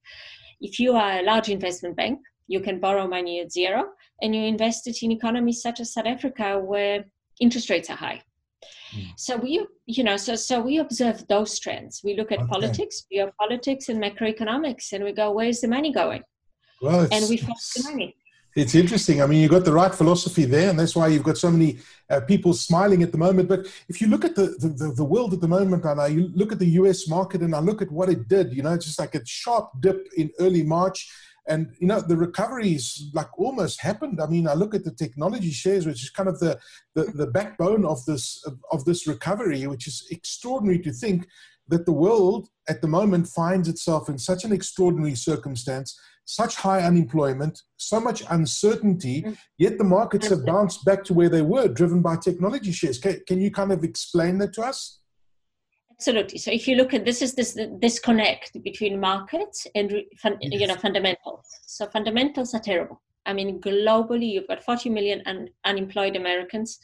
if 0.61 0.79
you 0.79 0.93
are 0.93 1.19
a 1.19 1.23
large 1.23 1.49
investment 1.49 1.95
bank 1.95 2.19
you 2.47 2.59
can 2.59 2.79
borrow 2.79 3.07
money 3.07 3.39
at 3.41 3.51
zero 3.51 3.89
and 4.21 4.35
you 4.35 4.43
invest 4.43 4.87
it 4.87 5.03
in 5.03 5.11
economies 5.11 5.61
such 5.61 5.79
as 5.79 5.93
South 5.93 6.05
Africa 6.05 6.59
where 6.59 7.05
interest 7.39 7.69
rates 7.69 7.89
are 7.89 7.97
high. 7.97 8.21
Mm. 8.95 9.11
So 9.17 9.37
we, 9.37 9.65
you 9.85 10.03
know, 10.03 10.17
so 10.17 10.35
so 10.35 10.61
we 10.61 10.77
observe 10.79 11.27
those 11.27 11.59
trends. 11.59 12.01
We 12.03 12.15
look 12.15 12.31
at 12.31 12.39
okay. 12.39 12.47
politics, 12.49 13.03
geopolitics, 13.13 13.89
and 13.89 14.01
macroeconomics, 14.01 14.93
and 14.93 15.03
we 15.03 15.11
go, 15.11 15.31
where's 15.31 15.61
the 15.61 15.67
money 15.67 15.91
going? 15.91 16.23
Well, 16.81 17.07
and 17.11 17.29
we 17.29 17.37
follow 17.37 17.55
the 17.75 17.83
money. 17.83 18.15
It's 18.55 18.73
interesting. 18.73 19.21
I 19.21 19.27
mean, 19.27 19.41
you've 19.41 19.51
got 19.51 19.65
the 19.65 19.73
right 19.73 19.93
philosophy 19.93 20.45
there, 20.45 20.71
and 20.71 20.79
that's 20.79 20.95
why 20.95 21.09
you've 21.09 21.23
got 21.23 21.37
so 21.37 21.51
many 21.51 21.77
uh, 22.09 22.21
people 22.21 22.53
smiling 22.53 23.03
at 23.03 23.11
the 23.11 23.17
moment. 23.17 23.47
But 23.47 23.67
if 23.87 24.01
you 24.01 24.07
look 24.07 24.25
at 24.25 24.35
the, 24.35 24.47
the, 24.57 24.93
the, 24.95 25.03
world 25.03 25.33
at 25.33 25.41
the 25.41 25.47
moment, 25.47 25.85
and 25.85 26.01
I 26.01 26.07
look 26.09 26.51
at 26.51 26.57
the 26.57 26.69
US 26.81 27.07
market 27.07 27.41
and 27.41 27.53
I 27.53 27.59
look 27.59 27.83
at 27.83 27.91
what 27.91 28.09
it 28.09 28.27
did, 28.27 28.53
you 28.53 28.63
know, 28.63 28.73
it's 28.73 28.85
just 28.85 28.97
like 28.97 29.13
a 29.13 29.23
sharp 29.25 29.69
dip 29.79 30.07
in 30.17 30.31
early 30.39 30.63
March 30.63 31.07
and 31.47 31.73
you 31.79 31.87
know 31.87 32.01
the 32.01 32.17
recoveries 32.17 33.09
like 33.13 33.27
almost 33.39 33.81
happened. 33.81 34.19
I 34.21 34.27
mean 34.27 34.47
i 34.47 34.53
look 34.53 34.75
at 34.75 34.83
the 34.83 34.91
technology 34.91 35.51
shares 35.51 35.85
which 35.85 36.03
is 36.03 36.09
kind 36.09 36.29
of 36.29 36.39
the 36.39 36.59
the, 36.95 37.05
the 37.05 37.27
backbone 37.27 37.85
of 37.85 38.03
this 38.05 38.43
of, 38.45 38.59
of 38.71 38.85
this 38.85 39.07
recovery 39.07 39.65
which 39.67 39.87
is 39.87 40.07
extraordinary 40.11 40.79
to 40.79 40.91
think 40.91 41.27
that 41.69 41.85
the 41.85 41.91
world 41.91 42.47
at 42.69 42.81
the 42.81 42.87
moment 42.87 43.27
finds 43.27 43.67
itself 43.67 44.09
in 44.09 44.17
such 44.17 44.45
an 44.45 44.51
extraordinary 44.51 45.15
circumstance 45.15 45.99
such 46.25 46.55
high 46.57 46.81
unemployment 46.81 47.61
so 47.77 47.99
much 47.99 48.21
uncertainty 48.29 49.21
mm. 49.21 49.37
yet 49.57 49.77
the 49.77 49.83
markets 49.83 50.27
have 50.27 50.45
bounced 50.45 50.83
back 50.83 51.03
to 51.03 51.13
where 51.13 51.29
they 51.29 51.41
were 51.41 51.67
driven 51.67 52.01
by 52.01 52.17
technology 52.17 52.71
shares. 52.71 52.99
Can, 52.99 53.21
can 53.25 53.39
you 53.39 53.49
kind 53.49 53.71
of 53.71 53.83
explain 53.83 54.37
that 54.39 54.53
to 54.53 54.61
us 54.61 54.99
Absolutely. 55.99 56.37
So 56.37 56.51
if 56.51 56.67
you 56.67 56.75
look 56.75 56.93
at 56.93 57.05
this 57.05 57.23
is 57.23 57.33
this 57.33 57.57
disconnect 57.79 58.51
between 58.63 58.99
markets 58.99 59.65
and 59.73 59.91
fun, 60.21 60.37
yes. 60.41 60.61
you 60.61 60.67
know 60.67 60.75
fundamentals. 60.75 61.47
So 61.65 61.87
fundamentals 61.87 62.53
are 62.53 62.59
terrible. 62.59 63.01
I 63.25 63.33
mean, 63.33 63.59
globally, 63.59 64.31
you've 64.31 64.47
got 64.47 64.63
40 64.63 64.89
million 64.89 65.21
un, 65.25 65.49
unemployed 65.65 66.15
Americans. 66.15 66.79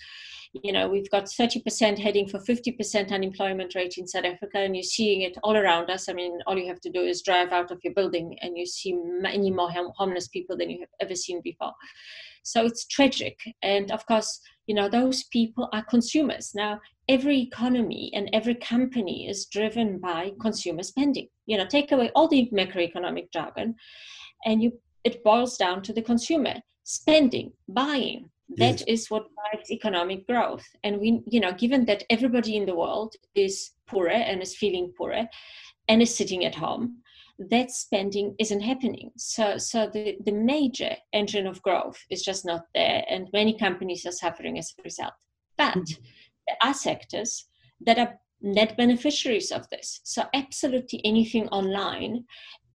You 0.62 0.74
know, 0.74 0.90
we've 0.90 1.10
got 1.10 1.26
30% 1.26 1.98
heading 1.98 2.28
for 2.28 2.40
50% 2.40 3.12
unemployment 3.12 3.74
rate 3.76 3.98
in 3.98 4.08
South 4.08 4.26
Africa, 4.26 4.58
and 4.58 4.76
you're 4.76 4.84
seeing 4.84 5.22
it 5.22 5.38
all 5.42 5.56
around 5.56 5.90
us. 5.90 6.10
I 6.10 6.14
mean, 6.14 6.40
all 6.46 6.58
you 6.58 6.68
have 6.68 6.82
to 6.82 6.92
do 6.92 7.02
is 7.02 7.24
drive 7.24 7.52
out 7.52 7.72
of 7.72 7.80
your 7.84 7.94
building, 7.94 8.38
and 8.42 8.58
you 8.58 8.66
see 8.66 8.94
many 8.94 9.52
more 9.52 9.72
homeless 9.96 10.28
people 10.28 10.58
than 10.58 10.70
you 10.70 10.80
have 10.82 10.90
ever 11.02 11.16
seen 11.16 11.40
before. 11.44 11.74
So 12.44 12.66
it's 12.66 12.86
tragic. 12.86 13.40
And 13.62 13.92
of 13.92 14.06
course, 14.06 14.40
you 14.68 14.76
know, 14.76 14.90
those 14.90 15.24
people 15.26 15.70
are 15.74 15.84
consumers. 15.84 16.52
Now, 16.56 16.80
every 17.10 17.40
economy 17.40 18.12
and 18.14 18.30
every 18.34 18.56
company 18.56 19.28
is 19.28 19.46
driven 19.46 20.00
by 20.00 20.32
consumer 20.40 20.84
spending. 20.84 21.28
You 21.46 21.58
know, 21.58 21.66
take 21.66 21.92
away 21.92 22.12
all 22.16 22.28
the 22.28 22.50
macroeconomic 22.54 23.32
jargon, 23.32 23.76
and 24.46 24.64
you 24.64 24.72
it 25.04 25.24
boils 25.24 25.58
down 25.58 25.82
to 25.84 25.94
the 25.94 26.02
consumer 26.02 26.56
spending, 26.84 27.52
buying. 27.68 28.30
That 28.58 28.82
yes. 28.82 28.84
is 28.88 29.10
what 29.10 29.26
drives 29.52 29.72
economic 29.72 30.28
growth. 30.28 30.66
And 30.84 31.00
we, 31.00 31.22
you 31.28 31.40
know, 31.40 31.54
given 31.54 31.86
that 31.86 32.04
everybody 32.10 32.56
in 32.56 32.66
the 32.66 32.76
world 32.76 33.16
is 33.36 33.72
poorer 33.88 34.12
and 34.12 34.42
is 34.42 34.56
feeling 34.56 34.94
poorer 34.98 35.28
and 35.88 36.02
is 36.02 36.16
sitting 36.16 36.46
at 36.46 36.54
home, 36.54 36.98
that 37.40 37.72
spending 37.72 38.36
isn't 38.40 38.62
happening. 38.62 39.12
So, 39.18 39.58
so 39.58 39.90
the, 39.92 40.18
the 40.26 40.32
major 40.32 40.96
engine 41.14 41.48
of 41.48 41.62
growth 41.62 42.00
is 42.10 42.22
just 42.22 42.46
not 42.46 42.66
there, 42.76 43.04
and 43.10 43.28
many 43.34 43.58
companies 43.58 44.06
are 44.06 44.12
suffering 44.12 44.58
as 44.58 44.74
a 44.80 44.84
result. 44.84 45.14
But 45.58 45.76
mm-hmm 45.76 46.04
there 46.48 46.58
are 46.62 46.74
sectors 46.74 47.48
that 47.86 47.98
are 47.98 48.20
net 48.42 48.76
beneficiaries 48.76 49.52
of 49.52 49.70
this. 49.70 50.02
So, 50.04 50.24
absolutely 50.34 51.02
anything 51.06 51.48
online 51.50 52.26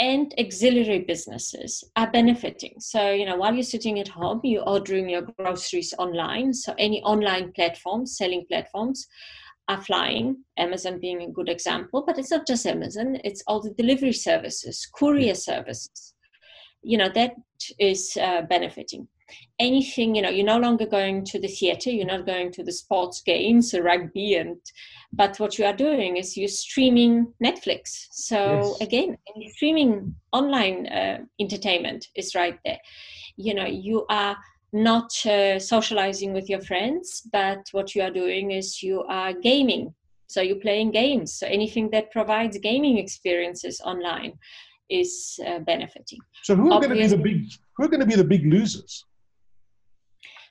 and 0.00 0.32
auxiliary 0.38 1.00
businesses 1.00 1.84
are 1.96 2.10
benefiting. 2.10 2.74
So, 2.78 3.10
you 3.10 3.26
know, 3.26 3.36
while 3.36 3.52
you're 3.52 3.62
sitting 3.62 3.98
at 3.98 4.08
home, 4.08 4.40
you're 4.44 4.68
ordering 4.68 5.08
your 5.08 5.22
groceries 5.22 5.92
online. 5.98 6.54
So, 6.54 6.74
any 6.78 7.02
online 7.02 7.52
platforms, 7.52 8.16
selling 8.16 8.46
platforms, 8.48 9.06
are 9.68 9.82
flying, 9.82 10.44
Amazon 10.56 10.98
being 10.98 11.22
a 11.22 11.30
good 11.30 11.48
example, 11.48 12.02
but 12.06 12.18
it's 12.18 12.30
not 12.30 12.46
just 12.46 12.66
Amazon, 12.66 13.18
it's 13.25 13.42
all 13.46 13.60
the 13.60 13.75
delivery 13.75 14.12
services, 14.12 14.88
courier 14.94 15.34
services. 15.34 16.14
You 16.82 16.98
know, 16.98 17.10
that 17.14 17.34
is 17.78 18.16
uh, 18.20 18.42
benefiting 18.42 19.08
anything 19.58 20.14
you 20.14 20.22
know 20.22 20.30
you're 20.30 20.46
no 20.46 20.58
longer 20.58 20.87
going 20.87 21.25
to 21.25 21.38
the 21.38 21.48
theater 21.48 21.90
you're 21.90 22.06
not 22.06 22.26
going 22.26 22.50
to 22.50 22.62
the 22.62 22.72
sports 22.72 23.20
games 23.20 23.75
rugby 23.82 24.37
and 24.37 24.56
but 25.12 25.38
what 25.38 25.58
you 25.58 25.64
are 25.64 25.76
doing 25.76 26.16
is 26.16 26.37
you're 26.37 26.48
streaming 26.48 27.26
netflix 27.42 28.06
so 28.10 28.58
yes. 28.58 28.80
again 28.80 29.18
streaming 29.54 30.14
online 30.32 30.87
uh, 30.87 31.18
entertainment 31.40 32.06
is 32.14 32.34
right 32.34 32.58
there 32.64 32.78
you 33.37 33.54
know 33.54 33.66
you 33.66 34.06
are 34.08 34.37
not 34.72 35.10
uh, 35.26 35.58
socializing 35.58 36.32
with 36.32 36.48
your 36.48 36.60
friends 36.60 37.22
but 37.32 37.60
what 37.72 37.94
you 37.94 38.02
are 38.02 38.10
doing 38.10 38.50
is 38.50 38.82
you 38.82 39.02
are 39.04 39.32
gaming. 39.32 39.94
So 40.26 40.42
you're 40.42 40.56
playing 40.56 40.90
games. 40.90 41.32
So 41.32 41.46
anything 41.46 41.90
that 41.90 42.10
provides 42.10 42.58
gaming 42.58 42.98
experiences 42.98 43.80
online 43.82 44.34
is 44.90 45.40
uh, 45.46 45.60
benefiting. 45.60 46.18
So 46.42 46.54
who 46.54 46.70
are 46.72 46.80
going 46.80 46.90
to 46.90 46.96
be 46.96 47.06
the 47.06 47.16
big 47.16 47.50
who 47.76 47.84
are 47.84 47.88
going 47.88 48.00
to 48.00 48.06
be 48.06 48.16
the 48.16 48.25
big 48.25 48.44
losers? 48.44 49.04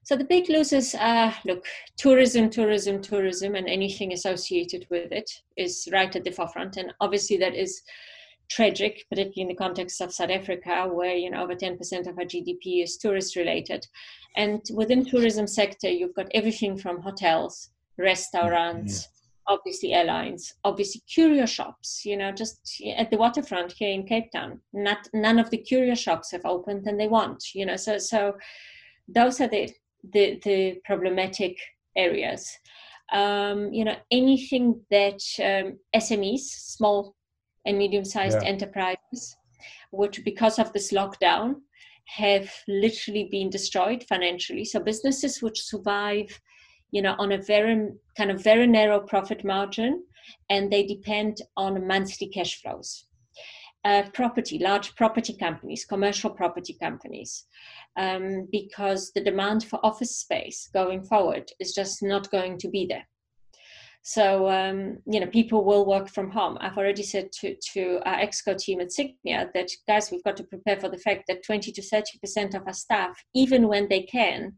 So 0.03 0.15
the 0.15 0.23
big 0.23 0.49
losers 0.49 0.95
are 0.95 1.35
look, 1.43 1.65
tourism, 1.97 2.49
tourism, 2.49 3.01
tourism, 3.01 3.55
and 3.55 3.67
anything 3.67 4.13
associated 4.13 4.87
with 4.89 5.11
it 5.11 5.29
is 5.57 5.89
right 5.91 6.15
at 6.15 6.23
the 6.23 6.31
forefront. 6.31 6.77
And 6.77 6.93
obviously, 7.01 7.35
that 7.37 7.55
is 7.55 7.81
tragic, 8.49 9.05
particularly 9.09 9.41
in 9.41 9.47
the 9.49 9.55
context 9.55 10.01
of 10.01 10.13
South 10.13 10.29
Africa, 10.29 10.87
where 10.91 11.15
you 11.15 11.29
know 11.29 11.43
over 11.43 11.55
10% 11.55 11.79
of 12.07 12.17
our 12.17 12.25
GDP 12.25 12.83
is 12.83 12.97
tourist 12.97 13.35
related. 13.35 13.85
And 14.35 14.61
within 14.73 15.05
tourism 15.05 15.47
sector, 15.47 15.89
you've 15.89 16.15
got 16.15 16.27
everything 16.33 16.77
from 16.77 17.01
hotels, 17.01 17.69
restaurants, 17.97 19.01
mm-hmm. 19.01 19.53
obviously 19.53 19.93
airlines, 19.93 20.53
obviously 20.63 21.01
curio 21.11 21.45
shops. 21.45 22.05
You 22.05 22.17
know, 22.17 22.31
just 22.31 22.81
at 22.95 23.09
the 23.09 23.17
waterfront 23.17 23.73
here 23.73 23.91
in 23.91 24.05
Cape 24.05 24.31
Town, 24.31 24.61
not 24.73 25.07
none 25.13 25.39
of 25.39 25.49
the 25.49 25.57
curio 25.57 25.95
shops 25.95 26.31
have 26.31 26.45
opened, 26.45 26.87
and 26.87 26.99
they 26.99 27.07
want. 27.07 27.43
You 27.53 27.65
know, 27.65 27.75
so 27.75 27.97
so 27.97 28.33
those 29.07 29.41
are 29.41 29.47
the 29.47 29.71
the, 30.11 30.39
the 30.43 30.79
problematic 30.85 31.57
areas. 31.95 32.49
Um, 33.11 33.71
you 33.73 33.85
know, 33.85 33.95
anything 34.11 34.81
that 34.91 35.21
um, 35.39 35.79
SMEs, 35.95 36.39
small 36.39 37.15
and 37.67 37.77
medium-sized 37.77 38.41
yeah. 38.41 38.47
enterprises, 38.47 39.37
which 39.91 40.23
because 40.23 40.57
of 40.57 40.73
this 40.73 40.91
lockdown 40.91 41.55
have 42.05 42.49
literally 42.67 43.27
been 43.29 43.49
destroyed 43.49 44.03
financially. 44.07 44.65
So 44.65 44.79
businesses 44.79 45.41
which 45.41 45.61
survive, 45.61 46.29
you 46.91 47.01
know, 47.01 47.15
on 47.19 47.33
a 47.33 47.41
very 47.41 47.89
kind 48.17 48.31
of 48.31 48.41
very 48.41 48.65
narrow 48.65 48.99
profit 49.01 49.43
margin, 49.43 50.03
and 50.49 50.71
they 50.71 50.85
depend 50.85 51.41
on 51.55 51.85
monthly 51.85 52.27
cash 52.27 52.61
flows. 52.61 53.05
Uh, 53.85 54.03
property, 54.13 54.59
large 54.59 54.95
property 54.95 55.35
companies, 55.37 55.85
commercial 55.85 56.29
property 56.29 56.75
companies, 56.81 57.45
um, 57.97 58.47
because 58.51 59.11
the 59.13 59.23
demand 59.23 59.63
for 59.63 59.79
office 59.85 60.15
space 60.17 60.69
going 60.73 61.03
forward 61.03 61.49
is 61.59 61.73
just 61.73 62.03
not 62.03 62.29
going 62.31 62.57
to 62.57 62.69
be 62.69 62.85
there. 62.85 63.07
So, 64.07 64.49
um, 64.49 64.99
you 65.05 65.19
know, 65.19 65.27
people 65.27 65.65
will 65.65 65.85
work 65.85 66.07
from 66.07 66.31
home. 66.31 66.57
I've 66.61 66.77
already 66.77 67.03
said 67.03 67.29
to, 67.41 67.57
to 67.73 67.99
our 68.05 68.15
ExCo 68.19 68.57
team 68.57 68.79
at 68.79 68.87
Sygnia 68.87 69.51
that, 69.53 69.69
guys, 69.85 70.11
we've 70.11 70.23
got 70.23 70.37
to 70.37 70.45
prepare 70.45 70.79
for 70.79 70.87
the 70.87 70.97
fact 70.97 71.25
that 71.27 71.43
20 71.43 71.73
to 71.73 71.81
30% 71.81 72.55
of 72.55 72.65
our 72.65 72.73
staff, 72.73 73.21
even 73.35 73.67
when 73.67 73.89
they 73.89 74.03
can, 74.03 74.53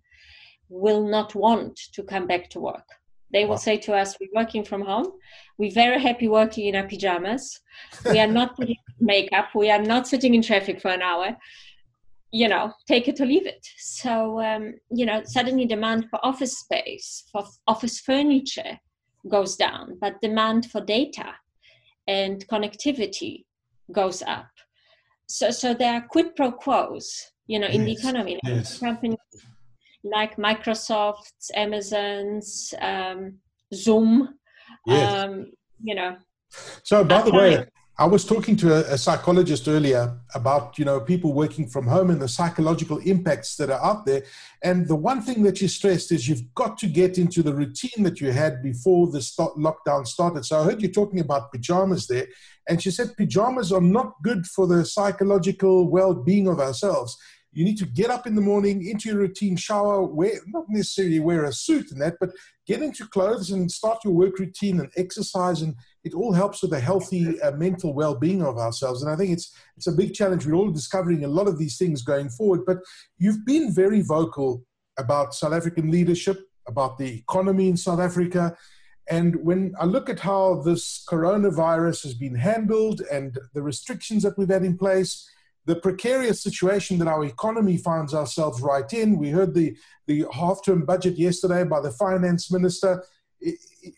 will 0.69 1.03
not 1.03 1.33
want 1.33 1.79
to 1.93 2.03
come 2.03 2.27
back 2.27 2.51
to 2.51 2.59
work. 2.59 2.87
They 3.33 3.45
will 3.45 3.53
wow. 3.53 3.67
say 3.69 3.77
to 3.77 3.95
us, 3.95 4.15
We're 4.21 4.39
working 4.39 4.63
from 4.63 4.83
home. 4.83 5.13
We're 5.57 5.73
very 5.73 5.99
happy 5.99 6.27
working 6.27 6.67
in 6.67 6.75
our 6.75 6.87
pajamas. 6.87 7.59
We 8.05 8.19
are 8.19 8.27
not 8.27 8.55
putting 8.55 8.75
makeup. 8.99 9.47
We 9.55 9.71
are 9.71 9.81
not 9.81 10.07
sitting 10.07 10.35
in 10.35 10.43
traffic 10.43 10.79
for 10.79 10.89
an 10.89 11.01
hour 11.01 11.35
you 12.31 12.47
know 12.47 12.71
take 12.87 13.07
it 13.07 13.19
or 13.19 13.25
leave 13.25 13.47
it 13.47 13.67
so 13.79 14.39
um, 14.39 14.75
you 14.91 15.03
know 15.03 15.19
suddenly 15.25 15.65
demand 15.65 16.05
for 16.11 16.23
office 16.23 16.59
space 16.59 17.23
for 17.31 17.43
office 17.65 17.99
furniture 17.99 18.77
goes 19.27 19.55
down 19.55 19.97
but 19.99 20.21
demand 20.21 20.69
for 20.71 20.81
data 20.81 21.33
and 22.07 22.47
connectivity 22.47 23.43
goes 23.91 24.21
up 24.23 24.49
so 25.27 25.51
so 25.51 25.73
there 25.73 25.93
are 25.93 26.07
quid 26.09 26.35
pro 26.35 26.51
quos 26.51 27.31
you 27.47 27.59
know 27.59 27.67
in 27.67 27.85
the 27.85 27.91
economy 27.91 28.39
like 28.43 28.53
yes. 28.55 28.79
companies 28.79 29.17
like 30.03 30.37
microsoft's 30.37 31.51
amazon's 31.55 32.73
um, 32.81 33.37
zoom 33.73 34.29
yes. 34.85 35.23
um, 35.23 35.51
you 35.83 35.95
know 35.95 36.15
so 36.83 37.03
by 37.03 37.21
the 37.21 37.31
way 37.31 37.65
I 37.99 38.05
was 38.05 38.23
talking 38.23 38.55
to 38.57 38.75
a, 38.75 38.93
a, 38.93 38.97
psychologist 38.97 39.67
earlier 39.67 40.17
about 40.33 40.79
you 40.79 40.85
know 40.85 41.01
people 41.01 41.33
working 41.33 41.67
from 41.67 41.85
home 41.85 42.09
and 42.09 42.21
the 42.21 42.29
psychological 42.29 42.99
impacts 42.99 43.57
that 43.57 43.69
are 43.69 43.85
out 43.85 44.05
there. 44.05 44.23
And 44.63 44.87
the 44.87 44.95
one 44.95 45.21
thing 45.21 45.43
that 45.43 45.57
she 45.57 45.67
stressed 45.67 46.13
is 46.13 46.25
you've 46.25 46.53
got 46.55 46.77
to 46.77 46.87
get 46.87 47.17
into 47.17 47.43
the 47.43 47.53
routine 47.53 48.03
that 48.03 48.21
you 48.21 48.31
had 48.31 48.63
before 48.63 49.11
the 49.11 49.21
start, 49.21 49.57
lockdown 49.57 50.07
started. 50.07 50.45
So 50.45 50.61
I 50.61 50.63
heard 50.63 50.81
you 50.81 50.87
talking 50.87 51.19
about 51.19 51.51
pajamas 51.51 52.07
there, 52.07 52.27
and 52.69 52.81
she 52.81 52.89
said 52.89 53.17
pajamas 53.17 53.73
are 53.73 53.81
not 53.81 54.13
good 54.23 54.47
for 54.47 54.65
the 54.65 54.85
psychological 54.85 55.89
well-being 55.89 56.47
of 56.47 56.61
ourselves. 56.61 57.17
You 57.51 57.65
need 57.65 57.79
to 57.79 57.85
get 57.85 58.11
up 58.11 58.25
in 58.25 58.35
the 58.35 58.41
morning, 58.41 58.87
into 58.87 59.09
your 59.09 59.17
routine, 59.17 59.57
shower, 59.57 60.03
wear 60.03 60.35
not 60.47 60.65
necessarily 60.69 61.19
wear 61.19 61.43
a 61.43 61.51
suit 61.51 61.91
and 61.91 61.99
that, 61.99 62.15
but 62.21 62.29
get 62.65 62.81
into 62.81 63.07
clothes 63.07 63.51
and 63.51 63.69
start 63.69 64.05
your 64.05 64.13
work 64.13 64.39
routine 64.39 64.79
and 64.79 64.89
exercise 64.95 65.61
and 65.61 65.75
it 66.03 66.13
all 66.13 66.33
helps 66.33 66.61
with 66.61 66.71
the 66.71 66.79
healthy 66.79 67.39
uh, 67.41 67.51
mental 67.51 67.93
well-being 67.93 68.41
of 68.41 68.57
ourselves. 68.57 69.01
And 69.01 69.11
i 69.11 69.15
think 69.15 69.31
it's 69.31 69.55
it's 69.77 69.87
a 69.87 69.91
big 69.91 70.13
challenge. 70.13 70.45
We're 70.45 70.55
all 70.55 70.71
discovering 70.71 71.23
a 71.23 71.27
lot 71.27 71.47
of 71.47 71.57
these 71.57 71.77
things 71.77 72.01
going 72.01 72.29
forward 72.29 72.61
but 72.65 72.79
you've 73.17 73.45
been 73.45 73.73
very 73.73 74.01
vocal 74.01 74.63
about 74.97 75.33
south 75.33 75.53
african 75.53 75.91
leadership 75.91 76.39
about 76.67 76.97
the 76.97 77.19
economy 77.19 77.69
in 77.69 77.77
south 77.77 77.99
africa. 77.99 78.55
And 79.09 79.35
when 79.43 79.73
i 79.79 79.85
look 79.85 80.09
at 80.09 80.19
how 80.19 80.61
this 80.61 81.03
coronavirus 81.09 82.03
has 82.03 82.13
been 82.13 82.35
handled 82.35 83.01
and 83.11 83.37
the 83.53 83.61
restrictions 83.61 84.23
that 84.23 84.37
we've 84.37 84.49
had 84.49 84.63
in 84.63 84.77
place 84.77 85.29
the 85.65 85.75
precarious 85.75 86.41
situation 86.41 86.97
that 86.97 87.07
our 87.07 87.25
economy 87.25 87.77
finds 87.77 88.13
ourselves 88.13 88.61
right 88.61 88.91
in 88.93 89.17
we 89.17 89.29
heard 89.29 89.53
the 89.53 89.77
the 90.07 90.25
half-term 90.33 90.85
budget 90.85 91.15
yesterday 91.17 91.63
by 91.63 91.79
the 91.81 91.91
finance 91.91 92.51
minister 92.51 93.03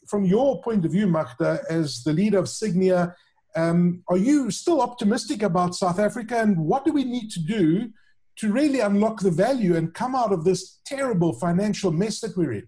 from 0.07 0.25
your 0.25 0.61
point 0.61 0.85
of 0.85 0.91
view, 0.91 1.07
Magda, 1.07 1.61
as 1.69 2.03
the 2.03 2.13
leader 2.13 2.39
of 2.39 2.45
Sygnia, 2.45 3.13
um, 3.55 4.03
are 4.07 4.17
you 4.17 4.51
still 4.51 4.81
optimistic 4.81 5.43
about 5.43 5.75
South 5.75 5.99
Africa? 5.99 6.39
And 6.39 6.57
what 6.57 6.85
do 6.85 6.93
we 6.93 7.03
need 7.03 7.29
to 7.31 7.39
do 7.39 7.89
to 8.37 8.51
really 8.51 8.79
unlock 8.79 9.19
the 9.19 9.31
value 9.31 9.75
and 9.75 9.93
come 9.93 10.15
out 10.15 10.31
of 10.31 10.43
this 10.43 10.79
terrible 10.85 11.33
financial 11.33 11.91
mess 11.91 12.21
that 12.21 12.35
we're 12.37 12.53
in? 12.53 12.67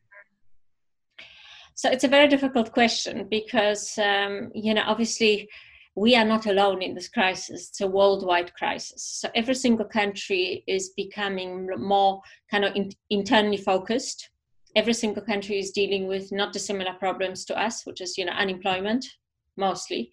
So 1.75 1.89
it's 1.89 2.03
a 2.03 2.09
very 2.09 2.27
difficult 2.27 2.71
question 2.71 3.27
because, 3.29 3.97
um, 3.97 4.51
you 4.53 4.73
know, 4.73 4.83
obviously 4.85 5.49
we 5.95 6.15
are 6.15 6.25
not 6.25 6.45
alone 6.45 6.81
in 6.81 6.95
this 6.95 7.07
crisis. 7.07 7.69
It's 7.69 7.81
a 7.81 7.87
worldwide 7.87 8.53
crisis. 8.53 9.03
So 9.03 9.29
every 9.35 9.55
single 9.55 9.85
country 9.85 10.63
is 10.67 10.89
becoming 10.95 11.69
more 11.77 12.21
kind 12.49 12.65
of 12.65 12.75
in, 12.75 12.91
internally 13.09 13.57
focused 13.57 14.29
every 14.75 14.93
single 14.93 15.23
country 15.23 15.59
is 15.59 15.71
dealing 15.71 16.07
with 16.07 16.31
not 16.31 16.53
dissimilar 16.53 16.93
problems 16.93 17.45
to 17.45 17.59
us, 17.59 17.85
which 17.85 18.01
is 18.01 18.17
you 18.17 18.25
know 18.25 18.33
unemployment 18.33 19.05
mostly, 19.57 20.11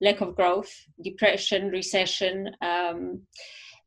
lack 0.00 0.20
of 0.20 0.36
growth, 0.36 0.72
depression, 1.02 1.70
recession. 1.70 2.50
Um, 2.60 3.22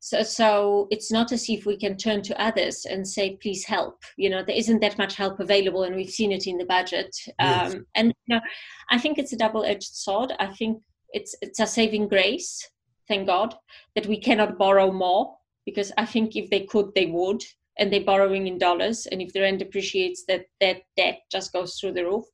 so, 0.02 0.24
so 0.24 0.88
it's 0.92 1.12
not 1.12 1.32
as 1.32 1.50
if 1.50 1.66
we 1.66 1.78
can 1.78 1.98
turn 1.98 2.22
to 2.24 2.42
others 2.42 2.86
and 2.86 3.06
say, 3.06 3.38
please 3.42 3.66
help. 3.66 4.02
You 4.18 4.30
know, 4.30 4.44
there 4.44 4.56
isn't 4.56 4.80
that 4.80 4.98
much 4.98 5.16
help 5.16 5.40
available, 5.40 5.84
and 5.84 5.96
we've 5.96 6.10
seen 6.10 6.32
it 6.32 6.48
in 6.48 6.58
the 6.58 6.66
budget. 6.66 7.16
Yes. 7.40 7.74
Um, 7.74 7.86
and 7.96 8.14
you 8.28 8.36
know, 8.36 8.42
I 8.90 8.98
think 8.98 9.18
it's 9.18 9.34
a 9.34 9.38
double-edged 9.38 9.96
sword. 9.96 10.34
I 10.40 10.48
think 10.48 10.82
it's 11.12 11.36
it's 11.42 11.60
a 11.60 11.68
saving 11.68 12.08
grace, 12.08 12.66
thank 13.08 13.28
God, 13.28 13.56
that 13.96 14.08
we 14.08 14.18
cannot 14.18 14.58
borrow 14.58 14.92
more 14.92 15.36
because 15.66 15.92
I 15.98 16.06
think 16.06 16.36
if 16.36 16.50
they 16.50 16.62
could, 16.62 16.92
they 16.96 17.08
would 17.08 17.44
and 17.80 17.92
they're 17.92 18.04
borrowing 18.04 18.46
in 18.46 18.60
dollars. 18.60 19.08
And 19.08 19.22
if 19.22 19.34
the 19.34 19.42
rand 19.42 19.60
depreciates, 19.60 20.26
that 20.28 20.46
that 20.60 20.82
debt 20.96 21.22
just 21.32 21.52
goes 21.54 21.76
through 21.76 21.94
the 21.94 22.06
roof. 22.06 22.26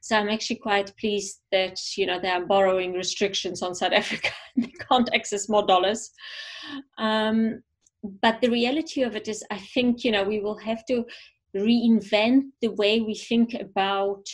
So 0.00 0.16
I'm 0.16 0.30
actually 0.30 0.56
quite 0.56 0.96
pleased 0.96 1.40
that 1.50 1.78
you 1.96 2.06
know 2.06 2.18
there 2.20 2.34
are 2.34 2.46
borrowing 2.46 2.94
restrictions 2.94 3.62
on 3.62 3.74
South 3.74 3.92
Africa. 4.02 4.30
they 4.56 4.72
can't 4.88 5.12
access 5.14 5.48
more 5.48 5.66
dollars. 5.66 6.10
Um, 6.98 7.62
but 8.20 8.40
the 8.40 8.50
reality 8.50 9.02
of 9.02 9.14
it 9.14 9.28
is, 9.28 9.44
I 9.50 9.58
think 9.58 10.04
you 10.04 10.12
know 10.12 10.24
we 10.24 10.40
will 10.40 10.58
have 10.58 10.86
to 10.86 11.04
reinvent 11.54 12.44
the 12.62 12.68
way 12.68 13.00
we 13.00 13.14
think 13.14 13.54
about 13.54 14.24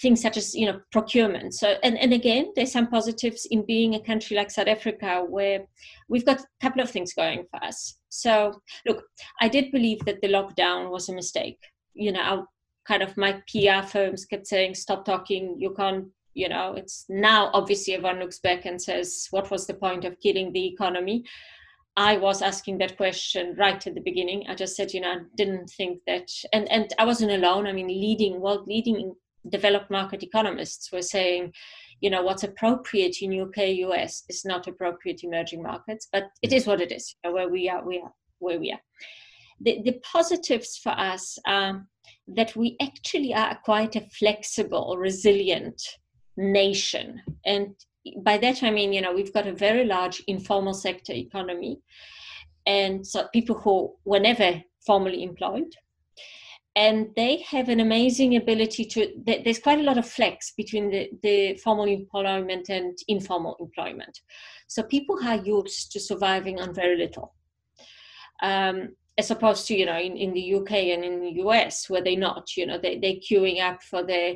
things 0.00 0.22
such 0.22 0.36
as 0.36 0.54
you 0.54 0.66
know 0.66 0.80
procurement 0.92 1.52
so 1.52 1.74
and, 1.82 1.98
and 1.98 2.12
again 2.12 2.52
there's 2.54 2.70
some 2.70 2.86
positives 2.86 3.46
in 3.50 3.66
being 3.66 3.94
a 3.94 4.00
country 4.00 4.36
like 4.36 4.50
south 4.50 4.68
africa 4.68 5.24
where 5.28 5.64
we've 6.08 6.24
got 6.24 6.40
a 6.40 6.44
couple 6.62 6.80
of 6.80 6.88
things 6.88 7.12
going 7.12 7.44
for 7.50 7.62
us 7.64 7.96
so, 8.10 8.60
look, 8.86 9.04
I 9.40 9.48
did 9.48 9.70
believe 9.70 10.04
that 10.04 10.20
the 10.20 10.28
lockdown 10.28 10.90
was 10.90 11.08
a 11.08 11.14
mistake. 11.14 11.58
You 11.94 12.12
know, 12.12 12.46
kind 12.86 13.02
of 13.02 13.16
my 13.16 13.40
PR 13.48 13.86
firms 13.86 14.24
kept 14.24 14.46
saying, 14.46 14.74
stop 14.74 15.04
talking, 15.04 15.56
you 15.58 15.72
can't, 15.74 16.06
you 16.34 16.48
know, 16.48 16.74
it's 16.74 17.06
now 17.08 17.50
obviously 17.54 17.94
everyone 17.94 18.18
looks 18.18 18.40
back 18.40 18.66
and 18.66 18.82
says, 18.82 19.28
what 19.30 19.50
was 19.50 19.66
the 19.66 19.74
point 19.74 20.04
of 20.04 20.20
killing 20.20 20.52
the 20.52 20.66
economy? 20.66 21.24
I 21.96 22.16
was 22.16 22.42
asking 22.42 22.78
that 22.78 22.96
question 22.96 23.54
right 23.56 23.84
at 23.84 23.94
the 23.94 24.00
beginning. 24.00 24.44
I 24.48 24.54
just 24.54 24.76
said, 24.76 24.92
you 24.92 25.00
know, 25.00 25.12
I 25.12 25.18
didn't 25.36 25.68
think 25.68 26.00
that, 26.06 26.28
and, 26.52 26.70
and 26.70 26.92
I 26.98 27.04
wasn't 27.04 27.32
alone. 27.32 27.66
I 27.66 27.72
mean, 27.72 27.88
leading, 27.88 28.40
world 28.40 28.66
leading 28.66 29.14
developed 29.48 29.90
market 29.90 30.22
economists 30.22 30.92
were 30.92 31.02
saying, 31.02 31.52
you 32.00 32.10
know 32.10 32.22
what's 32.22 32.44
appropriate 32.44 33.16
in 33.20 33.40
UK 33.40 33.68
US 33.88 34.24
is 34.28 34.44
not 34.44 34.66
appropriate 34.66 35.22
emerging 35.22 35.62
markets, 35.62 36.08
but 36.12 36.30
it 36.42 36.50
mm. 36.50 36.56
is 36.56 36.66
what 36.66 36.80
it 36.80 36.92
is. 36.92 37.14
You 37.22 37.30
know, 37.30 37.34
where 37.34 37.48
we 37.48 37.68
are, 37.68 37.86
we 37.86 38.00
are 38.00 38.12
where 38.38 38.58
we 38.58 38.72
are. 38.72 38.80
The, 39.60 39.82
the 39.84 40.00
positives 40.10 40.78
for 40.82 40.90
us 40.90 41.38
are 41.46 41.86
that 42.28 42.56
we 42.56 42.76
actually 42.80 43.34
are 43.34 43.58
quite 43.64 43.96
a 43.96 44.08
flexible, 44.18 44.96
resilient 44.98 45.82
nation, 46.36 47.20
and 47.44 47.74
by 48.22 48.38
that 48.38 48.62
I 48.62 48.70
mean 48.70 48.92
you 48.92 49.02
know 49.02 49.12
we've 49.12 49.34
got 49.34 49.46
a 49.46 49.52
very 49.52 49.84
large 49.84 50.22
informal 50.26 50.74
sector 50.74 51.12
economy, 51.12 51.80
and 52.66 53.06
so 53.06 53.28
people 53.32 53.56
who 53.56 53.94
were 54.04 54.20
never 54.20 54.62
formally 54.86 55.22
employed 55.22 55.74
and 56.76 57.08
they 57.16 57.38
have 57.48 57.68
an 57.68 57.80
amazing 57.80 58.36
ability 58.36 58.84
to 58.84 59.08
there's 59.26 59.58
quite 59.58 59.80
a 59.80 59.82
lot 59.82 59.98
of 59.98 60.08
flex 60.08 60.52
between 60.56 60.90
the, 60.90 61.10
the 61.22 61.56
formal 61.56 61.86
employment 61.86 62.68
and 62.68 62.96
informal 63.08 63.56
employment. 63.60 64.20
So 64.68 64.82
people 64.84 65.18
are 65.24 65.36
used 65.36 65.90
to 65.92 66.00
surviving 66.00 66.60
on 66.60 66.74
very 66.74 66.96
little 66.96 67.34
um, 68.42 68.90
as 69.18 69.30
opposed 69.30 69.66
to 69.66 69.74
you 69.74 69.86
know 69.86 69.98
in, 69.98 70.16
in 70.16 70.32
the 70.32 70.54
uk 70.54 70.70
and 70.70 71.04
in 71.04 71.20
the 71.20 71.30
us 71.42 71.90
where 71.90 72.02
they're 72.02 72.16
not 72.16 72.56
you 72.56 72.66
know 72.66 72.78
they, 72.78 72.98
they're 72.98 73.14
queuing 73.14 73.60
up 73.60 73.82
for 73.82 74.04
their 74.04 74.34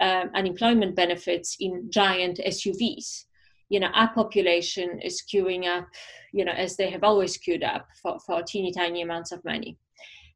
um, 0.00 0.30
unemployment 0.34 0.94
benefits 0.94 1.56
in 1.60 1.90
giant 1.90 2.40
suvs 2.46 3.24
you 3.68 3.80
know 3.80 3.88
our 3.94 4.12
population 4.14 5.00
is 5.00 5.22
queuing 5.32 5.66
up 5.66 5.86
you 6.32 6.44
know 6.44 6.52
as 6.52 6.76
they 6.76 6.90
have 6.90 7.04
always 7.04 7.36
queued 7.36 7.62
up 7.62 7.86
for, 8.02 8.18
for 8.20 8.42
teeny 8.42 8.72
tiny 8.72 9.02
amounts 9.02 9.32
of 9.32 9.44
money. 9.44 9.78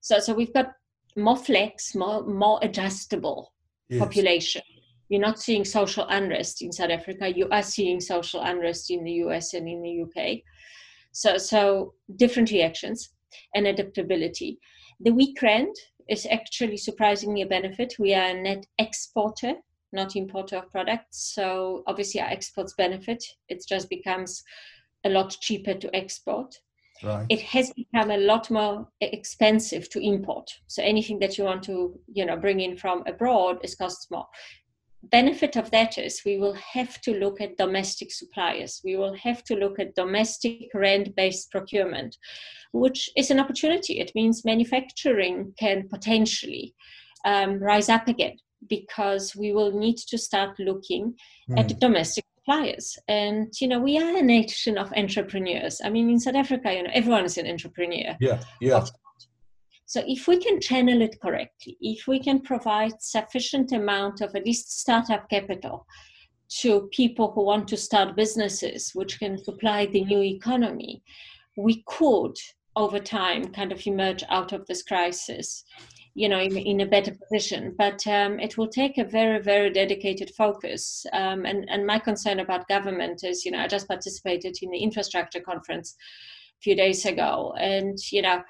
So 0.00 0.18
so 0.18 0.34
we've 0.34 0.52
got 0.52 0.72
more 1.16 1.36
flex, 1.36 1.94
more 1.94 2.22
more 2.24 2.58
adjustable 2.62 3.52
yes. 3.88 3.98
population. 3.98 4.62
You're 5.08 5.20
not 5.20 5.38
seeing 5.38 5.64
social 5.64 6.06
unrest 6.08 6.62
in 6.62 6.72
South 6.72 6.90
Africa. 6.90 7.28
You 7.28 7.48
are 7.50 7.62
seeing 7.62 8.00
social 8.00 8.40
unrest 8.40 8.90
in 8.90 9.04
the 9.04 9.12
US 9.24 9.54
and 9.54 9.68
in 9.68 9.82
the 9.82 10.02
UK. 10.02 10.38
So 11.12 11.36
so 11.38 11.94
different 12.16 12.50
reactions 12.50 13.10
and 13.54 13.66
adaptability. 13.66 14.58
The 15.00 15.12
weak 15.12 15.40
rand 15.42 15.74
is 16.08 16.26
actually 16.30 16.76
surprisingly 16.76 17.42
a 17.42 17.46
benefit. 17.46 17.94
We 17.98 18.14
are 18.14 18.30
a 18.30 18.40
net 18.40 18.66
exporter, 18.78 19.54
not 19.92 20.16
importer 20.16 20.56
of 20.56 20.70
products. 20.70 21.32
So 21.34 21.82
obviously 21.86 22.20
our 22.20 22.28
exports 22.28 22.74
benefit. 22.76 23.22
It 23.48 23.64
just 23.68 23.88
becomes 23.88 24.42
a 25.04 25.08
lot 25.08 25.36
cheaper 25.40 25.74
to 25.74 25.94
export. 25.96 26.54
Right. 27.02 27.26
It 27.28 27.40
has 27.42 27.72
become 27.72 28.10
a 28.10 28.16
lot 28.16 28.50
more 28.50 28.88
expensive 29.00 29.88
to 29.90 30.00
import. 30.00 30.50
So 30.66 30.82
anything 30.82 31.18
that 31.20 31.36
you 31.36 31.44
want 31.44 31.62
to, 31.64 31.98
you 32.12 32.24
know, 32.24 32.36
bring 32.36 32.60
in 32.60 32.76
from 32.76 33.02
abroad 33.06 33.58
is 33.62 33.74
costs 33.74 34.10
more. 34.10 34.26
Benefit 35.10 35.56
of 35.56 35.70
that 35.72 35.98
is 35.98 36.22
we 36.24 36.38
will 36.38 36.54
have 36.54 37.00
to 37.00 37.12
look 37.18 37.40
at 37.40 37.56
domestic 37.56 38.12
suppliers. 38.12 38.80
We 38.84 38.96
will 38.96 39.14
have 39.14 39.42
to 39.44 39.56
look 39.56 39.80
at 39.80 39.96
domestic 39.96 40.70
rent-based 40.74 41.50
procurement, 41.50 42.16
which 42.72 43.10
is 43.16 43.30
an 43.30 43.40
opportunity. 43.40 43.98
It 43.98 44.12
means 44.14 44.44
manufacturing 44.44 45.54
can 45.58 45.88
potentially 45.88 46.74
um, 47.24 47.58
rise 47.58 47.88
up 47.88 48.06
again 48.06 48.36
because 48.68 49.34
we 49.34 49.52
will 49.52 49.72
need 49.76 49.96
to 49.96 50.16
start 50.16 50.56
looking 50.60 51.14
mm. 51.50 51.58
at 51.58 51.80
domestic 51.80 52.24
suppliers. 52.42 52.98
And 53.08 53.52
you 53.60 53.68
know, 53.68 53.80
we 53.80 53.98
are 53.98 54.16
a 54.16 54.22
nation 54.22 54.78
of 54.78 54.92
entrepreneurs. 54.92 55.80
I 55.84 55.90
mean, 55.90 56.10
in 56.10 56.20
South 56.20 56.34
Africa, 56.34 56.72
you 56.72 56.82
know, 56.82 56.90
everyone 56.92 57.24
is 57.24 57.38
an 57.38 57.46
entrepreneur. 57.46 58.16
Yeah, 58.20 58.40
yeah. 58.60 58.84
So 59.86 60.02
if 60.06 60.26
we 60.26 60.38
can 60.38 60.60
channel 60.60 61.02
it 61.02 61.20
correctly, 61.20 61.76
if 61.80 62.06
we 62.06 62.18
can 62.18 62.40
provide 62.40 63.00
sufficient 63.00 63.72
amount 63.72 64.22
of 64.22 64.34
at 64.34 64.46
least 64.46 64.80
startup 64.80 65.28
capital 65.28 65.86
to 66.60 66.88
people 66.92 67.32
who 67.32 67.44
want 67.44 67.68
to 67.68 67.76
start 67.76 68.16
businesses, 68.16 68.92
which 68.94 69.18
can 69.18 69.42
supply 69.42 69.86
the 69.86 70.04
new 70.04 70.22
economy, 70.22 71.02
we 71.56 71.82
could 71.86 72.36
over 72.74 72.98
time 72.98 73.44
kind 73.52 73.70
of 73.70 73.86
emerge 73.86 74.24
out 74.30 74.52
of 74.52 74.66
this 74.66 74.82
crisis 74.82 75.64
you 76.14 76.28
know 76.28 76.38
in, 76.38 76.56
in 76.56 76.80
a 76.80 76.86
better 76.86 77.12
position. 77.12 77.74
But 77.76 78.06
um, 78.06 78.38
it 78.40 78.56
will 78.56 78.68
take 78.68 78.98
a 78.98 79.04
very 79.04 79.40
very 79.40 79.70
dedicated 79.70 80.30
focus. 80.36 81.06
Um, 81.12 81.44
and 81.44 81.68
and 81.68 81.86
my 81.86 81.98
concern 81.98 82.40
about 82.40 82.68
government 82.68 83.24
is 83.24 83.44
you 83.44 83.52
know 83.52 83.60
i 83.60 83.68
just 83.68 83.88
participated 83.88 84.56
in 84.62 84.70
the 84.70 84.78
infrastructure 84.78 85.40
conference 85.40 85.96
a 86.58 86.60
few 86.62 86.76
days 86.76 87.04
ago. 87.06 87.54
And 87.58 87.98
you 88.10 88.22
know 88.22 88.42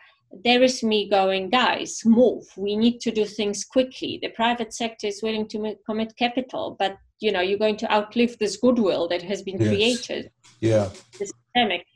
there 0.44 0.62
is 0.62 0.83
me 0.83 1.11
going 1.11 1.51
guys 1.51 2.01
move. 2.07 2.44
We 2.57 2.75
need 2.75 3.01
to 3.01 3.11
do 3.11 3.27
things 3.27 3.64
quickly. 3.66 4.18
The 4.22 4.31
private 4.31 4.72
sector 4.72 5.07
is 5.07 5.22
willing 5.22 5.46
to 5.48 5.77
commit 5.87 6.16
capital 6.16 6.77
but 6.79 6.96
you 7.20 7.31
know 7.31 7.40
you're 7.40 7.59
going 7.59 7.77
to 7.77 7.92
outlive 7.92 8.37
this 8.38 8.57
goodwill 8.57 9.09
that 9.09 9.22
has 9.22 9.42
been 9.42 9.61
yes. 9.61 9.68
created. 9.68 10.31
Yeah. 10.61 10.88
This 11.18 11.33
pandemic 11.55 11.87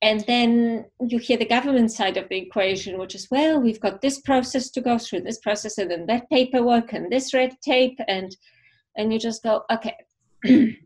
and 0.00 0.20
then 0.26 0.84
you 1.08 1.18
hear 1.18 1.36
the 1.36 1.44
government 1.44 1.90
side 1.90 2.16
of 2.16 2.28
the 2.28 2.38
equation 2.38 2.98
which 2.98 3.14
is 3.14 3.28
well 3.30 3.60
we've 3.60 3.80
got 3.80 4.00
this 4.00 4.20
process 4.20 4.70
to 4.70 4.80
go 4.80 4.98
through 4.98 5.20
this 5.20 5.38
process 5.38 5.78
and 5.78 5.90
then 5.90 6.06
that 6.06 6.28
paperwork 6.30 6.92
and 6.92 7.10
this 7.10 7.34
red 7.34 7.56
tape 7.62 7.98
and 8.06 8.36
and 8.96 9.12
you 9.12 9.18
just 9.18 9.42
go 9.42 9.62
okay. 9.70 9.96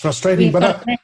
Frustrating 0.00 0.52
but 0.52 0.62
I, 0.88 0.98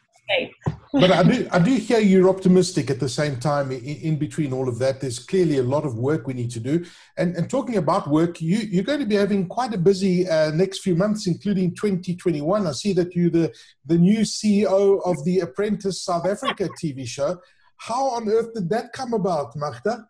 but 0.92 1.10
I 1.10 1.22
do, 1.22 1.48
I 1.52 1.58
do 1.58 1.74
hear 1.74 1.98
you're 1.98 2.28
optimistic 2.28 2.90
at 2.90 3.00
the 3.00 3.08
same 3.08 3.38
time 3.38 3.70
in, 3.70 3.84
in, 3.84 4.16
between 4.16 4.52
all 4.52 4.68
of 4.68 4.78
that. 4.78 5.00
There's 5.00 5.18
clearly 5.18 5.58
a 5.58 5.62
lot 5.62 5.84
of 5.84 5.98
work 5.98 6.26
we 6.26 6.34
need 6.34 6.50
to 6.52 6.60
do. 6.60 6.84
And, 7.16 7.36
and 7.36 7.50
talking 7.50 7.76
about 7.76 8.08
work 8.08 8.40
you, 8.40 8.58
you're 8.58 8.84
going 8.84 9.00
to 9.00 9.06
be 9.06 9.14
having 9.14 9.46
quite 9.46 9.74
a 9.74 9.78
busy 9.78 10.28
uh, 10.28 10.50
next 10.52 10.80
few 10.80 10.94
months 10.94 11.26
including 11.26 11.74
2021 11.74 12.66
i 12.66 12.72
see 12.72 12.92
that 12.92 13.14
you're 13.14 13.30
the, 13.30 13.52
the 13.84 13.98
new 13.98 14.20
ceo 14.20 15.00
of 15.04 15.22
the 15.24 15.40
apprentice 15.40 16.02
south 16.02 16.26
africa 16.26 16.68
tv 16.82 17.06
show. 17.06 17.38
How 17.78 18.04
on 18.10 18.28
earth 18.28 18.54
did 18.54 18.70
that 18.70 18.92
come 18.92 19.12
about 19.12 19.54
magda? 19.54 20.08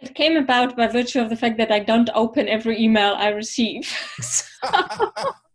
It 0.00 0.14
came 0.14 0.36
about 0.36 0.76
by 0.76 0.86
virtue 0.86 1.20
of 1.20 1.28
the 1.28 1.36
fact 1.36 1.58
that 1.58 1.72
i 1.72 1.78
don't 1.78 2.10
open 2.14 2.48
every 2.48 2.80
email 2.80 3.14
i 3.14 3.28
receive 3.28 3.90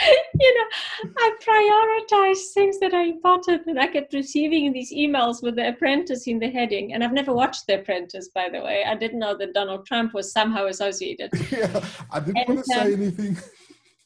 you 0.40 0.58
know, 0.58 1.10
I 1.18 1.30
prioritize 1.46 2.52
things 2.54 2.78
that 2.80 2.94
are 2.94 3.02
important, 3.02 3.66
and 3.66 3.78
I 3.78 3.86
kept 3.86 4.14
receiving 4.14 4.72
these 4.72 4.92
emails 4.92 5.42
with 5.42 5.56
the 5.56 5.68
apprentice 5.68 6.26
in 6.26 6.38
the 6.38 6.50
heading. 6.50 6.94
And 6.94 7.04
I've 7.04 7.12
never 7.12 7.32
watched 7.32 7.66
the 7.66 7.80
apprentice, 7.80 8.30
by 8.34 8.48
the 8.48 8.60
way. 8.60 8.84
I 8.86 8.94
didn't 8.94 9.18
know 9.18 9.36
that 9.36 9.54
Donald 9.54 9.86
Trump 9.86 10.14
was 10.14 10.32
somehow 10.32 10.66
associated. 10.66 11.30
yeah, 11.50 11.84
I 12.10 12.20
didn't 12.20 12.38
and, 12.38 12.48
want 12.48 12.58
to 12.60 12.64
say 12.64 12.80
um, 12.80 12.92
anything. 12.92 13.36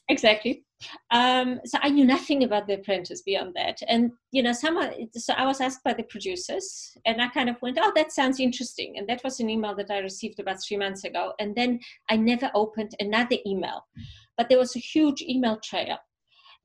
Exactly. 0.09 0.63
Um, 1.11 1.59
so 1.65 1.79
I 1.81 1.89
knew 1.89 2.05
nothing 2.05 2.45
about 2.45 2.65
the 2.65 2.75
apprentice 2.75 3.23
beyond 3.23 3.53
that. 3.55 3.79
And 3.89 4.11
you 4.31 4.41
know, 4.41 4.53
someone 4.53 4.93
so 5.11 5.33
I 5.33 5.45
was 5.45 5.59
asked 5.59 5.83
by 5.83 5.93
the 5.93 6.03
producers, 6.03 6.95
and 7.05 7.21
I 7.21 7.27
kind 7.27 7.49
of 7.49 7.61
went, 7.61 7.77
"Oh, 7.81 7.91
that 7.93 8.13
sounds 8.13 8.39
interesting." 8.39 8.97
And 8.97 9.09
that 9.09 9.21
was 9.21 9.41
an 9.41 9.49
email 9.49 9.75
that 9.75 9.91
I 9.91 9.97
received 9.97 10.39
about 10.39 10.63
three 10.63 10.77
months 10.77 11.03
ago. 11.03 11.33
And 11.39 11.53
then 11.55 11.81
I 12.09 12.15
never 12.15 12.49
opened 12.53 12.95
another 13.01 13.35
email 13.45 13.83
but 14.37 14.49
there 14.49 14.59
was 14.59 14.75
a 14.75 14.79
huge 14.79 15.21
email 15.21 15.57
trail 15.63 15.97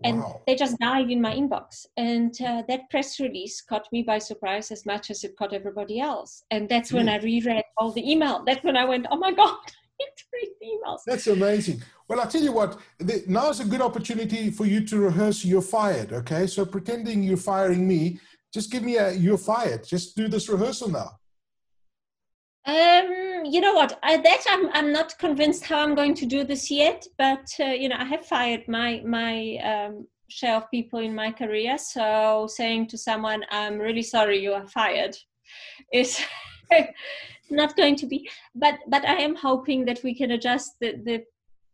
and 0.04 0.18
wow. 0.18 0.40
they 0.46 0.54
just 0.54 0.78
died 0.78 1.10
in 1.10 1.20
my 1.20 1.34
inbox. 1.34 1.86
And 1.96 2.34
uh, 2.40 2.62
that 2.68 2.90
press 2.90 3.20
release 3.20 3.60
caught 3.60 3.86
me 3.92 4.02
by 4.02 4.18
surprise 4.18 4.70
as 4.70 4.84
much 4.84 5.10
as 5.10 5.24
it 5.24 5.36
caught 5.36 5.52
everybody 5.52 6.00
else. 6.00 6.42
And 6.50 6.68
that's 6.68 6.92
when 6.92 7.08
i 7.08 7.18
reread 7.18 7.64
all 7.76 7.92
the 7.92 8.10
email. 8.10 8.42
That's 8.44 8.64
when 8.64 8.76
i 8.76 8.84
went 8.84 9.06
oh 9.10 9.16
my 9.16 9.32
god 9.42 9.56
read 10.32 10.48
the 10.60 10.66
emails. 10.66 10.98
That's 11.06 11.26
amazing. 11.28 11.82
Well 12.08 12.20
i'll 12.20 12.28
tell 12.28 12.42
you 12.42 12.52
what 12.52 12.78
the, 12.98 13.22
now 13.28 13.50
is 13.50 13.60
a 13.60 13.64
good 13.64 13.80
opportunity 13.80 14.50
for 14.50 14.66
you 14.66 14.84
to 14.86 14.98
rehearse 14.98 15.44
you're 15.44 15.62
fired 15.62 16.12
okay? 16.12 16.46
So 16.46 16.64
pretending 16.66 17.22
you're 17.22 17.36
firing 17.36 17.86
me 17.86 18.18
just 18.52 18.70
give 18.70 18.82
me 18.82 18.96
a 18.96 19.12
you're 19.12 19.38
fired 19.38 19.84
just 19.84 20.16
do 20.16 20.28
this 20.28 20.48
rehearsal 20.48 20.88
now 20.90 21.10
um, 22.64 23.44
you 23.44 23.60
know 23.60 23.74
what? 23.74 23.98
I, 24.02 24.18
that 24.18 24.44
I'm 24.48 24.70
I'm 24.72 24.92
not 24.92 25.18
convinced 25.18 25.64
how 25.64 25.80
I'm 25.80 25.96
going 25.96 26.14
to 26.14 26.26
do 26.26 26.44
this 26.44 26.70
yet. 26.70 27.06
But 27.18 27.48
uh, 27.58 27.64
you 27.64 27.88
know, 27.88 27.96
I 27.98 28.04
have 28.04 28.24
fired 28.24 28.68
my 28.68 29.02
my 29.04 29.56
um, 29.56 30.06
share 30.28 30.56
of 30.56 30.70
people 30.70 31.00
in 31.00 31.14
my 31.14 31.32
career. 31.32 31.76
So 31.76 32.46
saying 32.48 32.86
to 32.88 32.98
someone, 32.98 33.44
"I'm 33.50 33.78
really 33.78 34.02
sorry, 34.02 34.38
you 34.38 34.52
are 34.52 34.68
fired," 34.68 35.16
is 35.92 36.22
not 37.50 37.76
going 37.76 37.96
to 37.96 38.06
be. 38.06 38.30
But 38.54 38.78
but 38.86 39.04
I 39.04 39.16
am 39.16 39.34
hoping 39.34 39.84
that 39.86 40.02
we 40.04 40.14
can 40.14 40.30
adjust 40.30 40.78
the 40.80 40.92
the 41.04 41.24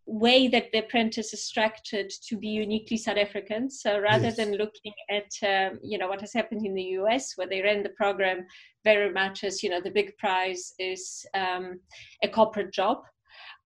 way 0.08 0.48
that 0.48 0.72
the 0.72 0.78
apprentice 0.78 1.34
is 1.34 1.44
structured 1.44 2.10
to 2.26 2.36
be 2.38 2.48
uniquely 2.48 2.96
South 2.96 3.18
African. 3.18 3.70
So 3.70 4.00
rather 4.00 4.24
yes. 4.24 4.36
than 4.36 4.56
looking 4.56 4.94
at 5.10 5.30
um, 5.46 5.78
you 5.82 5.98
know 5.98 6.08
what 6.08 6.22
has 6.22 6.32
happened 6.32 6.64
in 6.64 6.74
the 6.74 6.96
US, 7.00 7.34
where 7.36 7.48
they 7.48 7.60
ran 7.60 7.82
the 7.82 7.90
program 7.90 8.46
very 8.84 9.12
much 9.12 9.44
as 9.44 9.62
you 9.62 9.68
know 9.68 9.80
the 9.80 9.90
big 9.90 10.16
prize 10.16 10.72
is 10.78 11.26
um, 11.34 11.80
a 12.24 12.28
corporate 12.28 12.72
job. 12.72 12.98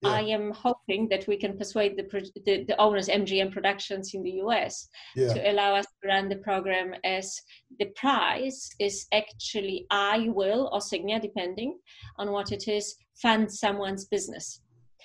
Yeah. 0.02 0.10
I 0.10 0.20
am 0.22 0.50
hoping 0.50 1.08
that 1.10 1.28
we 1.28 1.36
can 1.36 1.56
persuade 1.56 1.96
the, 1.96 2.02
the, 2.44 2.64
the 2.64 2.76
owners, 2.80 3.08
MGM 3.08 3.52
Productions 3.52 4.14
in 4.14 4.24
the 4.24 4.42
US, 4.44 4.88
yeah. 5.14 5.32
to 5.32 5.52
allow 5.52 5.76
us 5.76 5.86
to 5.86 6.08
run 6.08 6.28
the 6.28 6.38
program 6.38 6.92
as 7.04 7.40
the 7.78 7.86
prize 7.94 8.68
is 8.80 9.06
actually 9.12 9.86
I 9.92 10.28
will 10.30 10.70
or 10.72 10.80
Sygnia, 10.80 11.22
depending 11.22 11.78
on 12.18 12.32
what 12.32 12.50
it 12.50 12.66
is, 12.66 12.96
fund 13.14 13.52
someone's 13.52 14.06
business. 14.06 14.61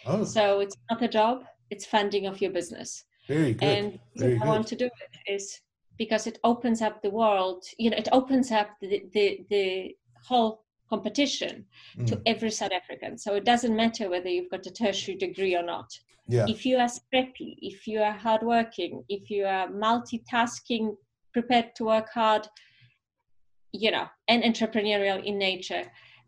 Oh. 0.08 0.24
So 0.24 0.60
it's 0.60 0.76
not 0.89 1.02
a 1.02 1.08
job, 1.08 1.43
it's 1.70 1.86
funding 1.86 2.26
of 2.26 2.41
your 2.41 2.52
business. 2.52 3.04
Very 3.28 3.54
good. 3.54 3.67
And 3.67 4.00
Very 4.15 4.39
I 4.41 4.46
want 4.46 4.67
to 4.67 4.76
do 4.76 4.86
it 4.86 5.32
is 5.32 5.60
because 5.98 6.28
it 6.28 6.39
opens 6.43 6.82
up 6.82 7.02
the 7.02 7.10
world, 7.10 7.63
you 7.78 7.89
know, 7.89 7.98
it 7.98 8.08
opens 8.12 8.52
up 8.52 8.70
the, 8.82 9.04
the, 9.13 9.46
the 9.50 9.96
whole 10.24 10.63
competition 10.89 11.65
mm. 11.98 12.08
to 12.08 12.22
every 12.26 12.52
South 12.52 12.72
African. 12.72 13.17
So 13.17 13.36
it 13.36 13.46
doesn't 13.46 13.76
matter 13.76 14.10
whether 14.10 14.30
you've 14.30 14.50
got 14.50 14.65
a 14.65 14.72
tertiary 14.72 15.17
degree 15.17 15.56
or 15.56 15.63
not. 15.63 15.89
Yeah. 16.28 16.46
If 16.48 16.65
you 16.65 16.78
are 16.78 16.89
scrappy, 16.89 17.58
if 17.62 17.88
you 17.88 18.02
are 18.02 18.12
hardworking, 18.12 19.04
if 19.10 19.30
you 19.30 19.46
are 19.46 19.67
multitasking, 19.67 20.96
prepared 21.34 21.76
to 21.76 21.86
work 21.86 22.10
hard, 22.13 22.48
you 23.72 23.91
know, 23.91 24.08
and 24.28 24.43
entrepreneurial 24.43 25.24
in 25.24 25.38
nature, 25.38 25.84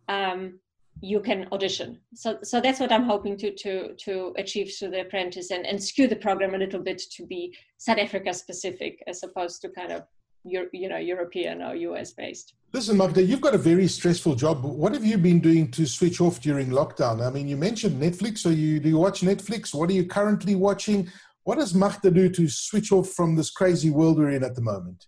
um, 0.08 0.60
you 1.02 1.20
can 1.20 1.48
audition. 1.52 2.00
So, 2.14 2.40
so 2.44 2.60
that's 2.60 2.80
what 2.80 2.92
I'm 2.92 3.04
hoping 3.04 3.38
to 3.38 3.54
to 3.54 3.94
to 3.96 4.34
achieve 4.38 4.74
through 4.78 4.92
the 4.92 5.02
apprentice 5.02 5.52
and, 5.52 5.66
and 5.66 5.82
skew 5.82 6.08
the 6.08 6.16
program 6.16 6.56
a 6.56 6.58
little 6.58 6.82
bit 6.82 7.02
to 7.12 7.26
be 7.26 7.56
South 7.78 7.98
Africa 7.98 8.34
specific 8.34 9.02
as 9.08 9.24
opposed 9.24 9.62
to 9.62 9.70
kind 9.70 9.92
of 9.92 10.04
you 10.44 10.90
know 10.90 10.98
European 10.98 11.62
or 11.62 11.76
US 11.76 12.14
based. 12.14 12.54
Listen, 12.74 12.98
Magda, 12.98 13.24
you've 13.24 13.42
got 13.42 13.56
a 13.56 13.60
very 13.60 13.88
stressful 13.88 14.36
job. 14.36 14.64
What 14.64 14.94
have 14.94 15.06
you 15.06 15.18
been 15.18 15.40
doing 15.40 15.72
to 15.72 15.86
switch 15.86 16.22
off 16.22 16.40
during 16.40 16.70
lockdown? 16.70 17.26
I 17.26 17.30
mean, 17.30 17.48
you 17.48 17.58
mentioned 17.58 18.02
Netflix. 18.02 18.40
So 18.40 18.50
you 18.50 18.80
do 18.80 18.90
you 18.90 18.98
watch 18.98 19.22
Netflix? 19.22 19.74
What 19.74 19.90
are 19.90 19.94
you 19.94 20.06
currently 20.06 20.56
watching? 20.56 21.10
What 21.44 21.58
does 21.58 21.74
Magda 21.74 22.12
do 22.12 22.30
to 22.30 22.48
switch 22.48 22.92
off 22.92 23.10
from 23.10 23.36
this 23.36 23.50
crazy 23.50 23.90
world 23.90 24.18
we're 24.18 24.32
in 24.32 24.44
at 24.44 24.56
the 24.56 24.62
moment? 24.62 25.08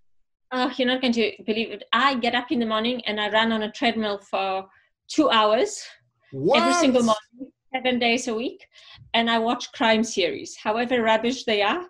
Oh, 0.53 0.71
you're 0.75 0.87
not 0.87 1.01
going 1.01 1.13
to 1.13 1.31
believe 1.45 1.71
it. 1.71 1.83
I 1.93 2.15
get 2.15 2.35
up 2.35 2.51
in 2.51 2.59
the 2.59 2.65
morning 2.65 3.01
and 3.05 3.21
I 3.21 3.29
run 3.29 3.51
on 3.51 3.63
a 3.63 3.71
treadmill 3.71 4.17
for 4.17 4.65
two 5.11 5.29
hours 5.29 5.83
what? 6.31 6.61
every 6.61 6.73
single 6.73 7.03
morning, 7.03 7.51
seven 7.73 7.99
days 7.99 8.27
a 8.27 8.33
week, 8.33 8.65
and 9.13 9.29
I 9.29 9.39
watch 9.39 9.71
crime 9.73 10.03
series. 10.03 10.55
However 10.55 11.01
rubbish 11.01 11.43
they 11.43 11.61
are, 11.61 11.85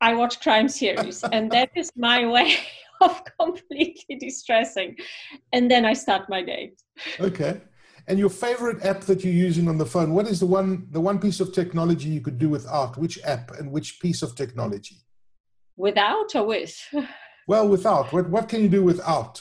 I 0.00 0.14
watch 0.14 0.40
crime 0.40 0.68
series, 0.68 1.22
and 1.32 1.50
that 1.52 1.70
is 1.76 1.90
my 1.96 2.26
way 2.26 2.56
of 3.00 3.22
completely 3.38 4.16
distressing. 4.18 4.96
And 5.52 5.70
then 5.70 5.84
I 5.84 5.92
start 5.92 6.28
my 6.28 6.42
day. 6.42 6.72
Okay. 7.20 7.60
And 8.08 8.18
your 8.18 8.30
favorite 8.30 8.84
app 8.84 9.00
that 9.02 9.24
you're 9.24 9.32
using 9.32 9.68
on 9.68 9.78
the 9.78 9.86
phone, 9.86 10.14
what 10.14 10.28
is 10.28 10.38
the 10.40 10.46
one 10.46 10.86
the 10.90 11.00
one 11.00 11.18
piece 11.18 11.40
of 11.40 11.52
technology 11.52 12.08
you 12.08 12.20
could 12.20 12.38
do 12.38 12.48
without? 12.48 12.96
Which 12.96 13.18
app 13.24 13.50
and 13.58 13.70
which 13.72 14.00
piece 14.00 14.22
of 14.22 14.36
technology? 14.36 14.96
Without 15.76 16.34
or 16.34 16.46
with? 16.46 16.76
Well, 17.48 17.68
without. 17.68 18.12
What 18.12 18.28
what 18.28 18.48
can 18.48 18.60
you 18.60 18.68
do 18.68 18.82
without? 18.82 19.40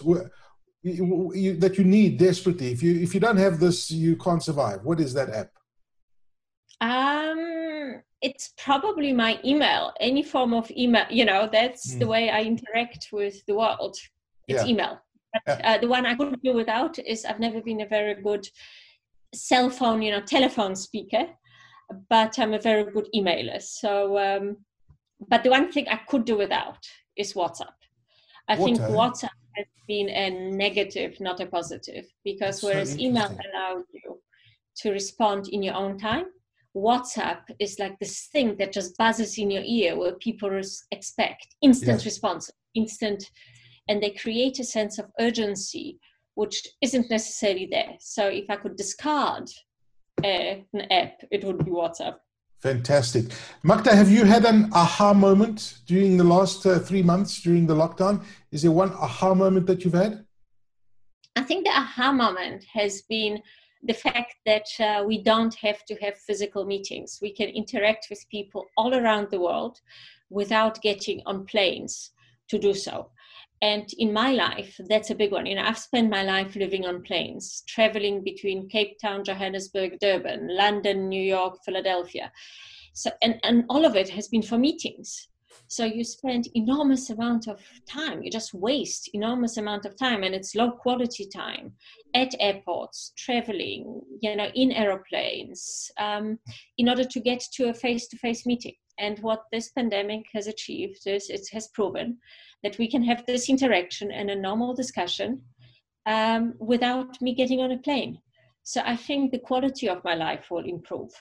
You, 0.87 1.31
you, 1.33 1.55
that 1.57 1.79
you 1.79 1.83
need 1.83 2.19
desperately. 2.19 2.71
If 2.71 2.83
you 2.83 2.93
if 3.01 3.15
you 3.15 3.19
don't 3.19 3.37
have 3.37 3.59
this, 3.59 3.89
you 3.89 4.15
can't 4.17 4.43
survive. 4.43 4.79
What 4.83 4.99
is 4.99 5.15
that 5.15 5.29
app? 5.41 5.49
Um, 6.79 8.03
it's 8.21 8.53
probably 8.55 9.11
my 9.11 9.39
email. 9.43 9.93
Any 9.99 10.21
form 10.21 10.53
of 10.53 10.69
email. 10.69 11.07
You 11.09 11.25
know, 11.25 11.49
that's 11.51 11.95
mm. 11.95 11.99
the 12.01 12.07
way 12.13 12.29
I 12.29 12.41
interact 12.43 13.09
with 13.11 13.43
the 13.47 13.55
world. 13.55 13.97
It's 14.47 14.63
yeah. 14.63 14.71
email. 14.71 14.99
But, 15.45 15.65
uh, 15.65 15.77
the 15.79 15.87
one 15.87 16.05
I 16.05 16.13
couldn't 16.13 16.43
do 16.43 16.53
without 16.53 16.99
is 16.99 17.25
I've 17.25 17.39
never 17.39 17.61
been 17.61 17.81
a 17.81 17.87
very 17.87 18.21
good 18.21 18.47
cell 19.33 19.71
phone, 19.71 20.03
you 20.03 20.11
know, 20.11 20.21
telephone 20.21 20.75
speaker, 20.75 21.25
but 22.09 22.37
I'm 22.37 22.53
a 22.53 22.59
very 22.59 22.85
good 22.91 23.07
emailer. 23.15 23.59
So, 23.59 24.19
um, 24.19 24.57
but 25.27 25.43
the 25.43 25.49
one 25.49 25.71
thing 25.71 25.87
I 25.89 25.97
could 26.07 26.25
do 26.25 26.37
without 26.37 26.85
is 27.17 27.33
WhatsApp. 27.33 27.73
I 28.47 28.55
think 28.55 28.77
WhatsApp 28.79 29.29
has 29.55 29.65
been 29.87 30.09
a 30.09 30.29
negative, 30.51 31.19
not 31.19 31.39
a 31.39 31.45
positive, 31.45 32.05
because 32.23 32.61
whereas 32.61 32.99
email 32.99 33.25
allows 33.25 33.85
you 33.93 34.19
to 34.77 34.91
respond 34.91 35.47
in 35.49 35.63
your 35.63 35.75
own 35.75 35.97
time, 35.97 36.25
WhatsApp 36.75 37.41
is 37.59 37.79
like 37.79 37.97
this 37.99 38.27
thing 38.33 38.57
that 38.57 38.73
just 38.73 38.97
buzzes 38.97 39.37
in 39.37 39.49
your 39.49 39.63
ear 39.65 39.97
where 39.97 40.15
people 40.15 40.61
expect 40.91 41.47
instant 41.61 42.03
response, 42.03 42.51
instant, 42.73 43.23
and 43.87 44.03
they 44.03 44.09
create 44.09 44.59
a 44.59 44.63
sense 44.63 44.99
of 44.99 45.05
urgency 45.19 45.99
which 46.35 46.67
isn't 46.81 47.09
necessarily 47.09 47.67
there. 47.71 47.95
So 47.99 48.27
if 48.27 48.49
I 48.49 48.57
could 48.57 48.75
discard 48.75 49.49
a, 50.23 50.65
an 50.73 50.91
app, 50.91 51.21
it 51.31 51.43
would 51.43 51.63
be 51.63 51.71
WhatsApp. 51.71 52.15
Fantastic. 52.65 53.25
Magda, 53.62 53.95
have 53.95 54.10
you 54.10 54.25
had 54.25 54.43
an 54.43 54.71
aha 54.73 55.13
moment 55.13 55.82
during 55.86 56.17
the 56.17 56.23
last 56.23 56.65
uh, 56.65 56.80
three 56.80 57.04
months 57.04 57.39
during 57.39 57.67
the 57.67 57.75
lockdown? 57.75 58.23
Is 58.51 58.63
there 58.63 58.71
one 58.71 58.91
aha 58.93 59.36
moment 59.36 59.67
that 59.67 59.84
you've 59.84 59.93
had? 59.93 60.25
I 61.36 61.43
think 61.43 61.65
the 61.65 61.69
aha 61.69 62.12
moment 62.12 62.63
has 62.73 63.04
been 63.04 63.39
the 63.84 63.93
fact 63.93 64.38
that 64.47 64.65
uh, 64.80 65.04
we 65.06 65.21
don't 65.21 65.54
have 65.54 65.86
to 65.86 65.95
have 66.01 66.17
physical 66.17 66.65
meetings. 66.65 67.19
We 67.21 67.32
can 67.32 67.49
interact 67.49 68.08
with 68.10 68.25
people 68.32 68.65
all 68.78 68.95
around 68.95 69.30
the 69.30 69.39
world 69.39 69.80
without 70.32 70.82
getting 70.82 71.21
on 71.28 71.45
planes 71.45 72.13
to 72.47 72.58
do 72.58 72.73
so. 72.73 73.12
And 73.71 73.88
in 73.97 74.13
my 74.13 74.32
life, 74.32 74.80
that's 74.91 75.10
a 75.10 75.15
big 75.15 75.32
one. 75.32 75.47
You 75.47 75.56
know, 75.56 75.67
I've 75.69 75.88
spent 75.89 76.17
my 76.17 76.21
life 76.21 76.56
living 76.56 76.86
on 76.86 77.01
planes, 77.01 77.63
traveling 77.67 78.23
between 78.23 78.69
Cape 78.69 78.99
Town, 78.99 79.23
Johannesburg, 79.23 79.97
Durban, 79.99 80.41
London, 80.63 81.10
New 81.10 81.25
York, 81.38 81.54
Philadelphia. 81.65 82.32
So, 82.93 83.10
and, 83.23 83.39
and 83.47 83.65
all 83.67 83.84
of 83.84 83.95
it 83.95 84.10
has 84.10 84.28
been 84.28 84.43
for 84.43 84.60
meetings. 84.60 85.30
So 85.67 85.84
you 85.84 86.04
spend 86.04 86.47
enormous 86.54 87.10
amount 87.10 87.47
of 87.47 87.60
time. 87.89 88.21
You 88.21 88.30
just 88.30 88.54
waste 88.54 89.10
enormous 89.13 89.58
amount 89.58 89.86
of 89.86 89.97
time, 89.97 90.21
and 90.21 90.36
it's 90.36 90.54
low 90.54 90.69
quality 90.69 91.25
time 91.25 91.73
at 92.13 92.36
airports, 92.39 93.13
traveling, 93.17 93.99
you 94.21 94.36
know, 94.36 94.49
in 94.54 94.71
aeroplanes, 94.73 95.89
um, 95.97 96.38
in 96.78 96.88
order 96.88 97.04
to 97.04 97.19
get 97.19 97.41
to 97.56 97.69
a 97.69 97.73
face-to-face 97.73 98.45
meeting. 98.45 98.75
And 98.97 99.19
what 99.19 99.43
this 99.51 99.69
pandemic 99.69 100.25
has 100.34 100.47
achieved 100.47 101.05
is 101.05 101.29
it 101.29 101.47
has 101.51 101.67
proven 101.69 102.17
that 102.63 102.77
we 102.77 102.89
can 102.89 103.03
have 103.03 103.25
this 103.25 103.49
interaction 103.49 104.12
and 104.12 104.29
a 104.29 104.36
normal 104.36 104.73
discussion 104.73 105.41
um, 106.05 106.53
without 106.60 107.21
me 107.21 107.34
getting 107.34 107.60
on 107.60 107.71
a 107.71 107.77
plane. 107.77 108.19
So 108.63 108.81
I 108.86 108.95
think 108.95 109.31
the 109.31 109.39
quality 109.39 109.88
of 109.89 110.03
my 110.03 110.15
life 110.15 110.49
will 110.49 110.65
improve 110.65 111.12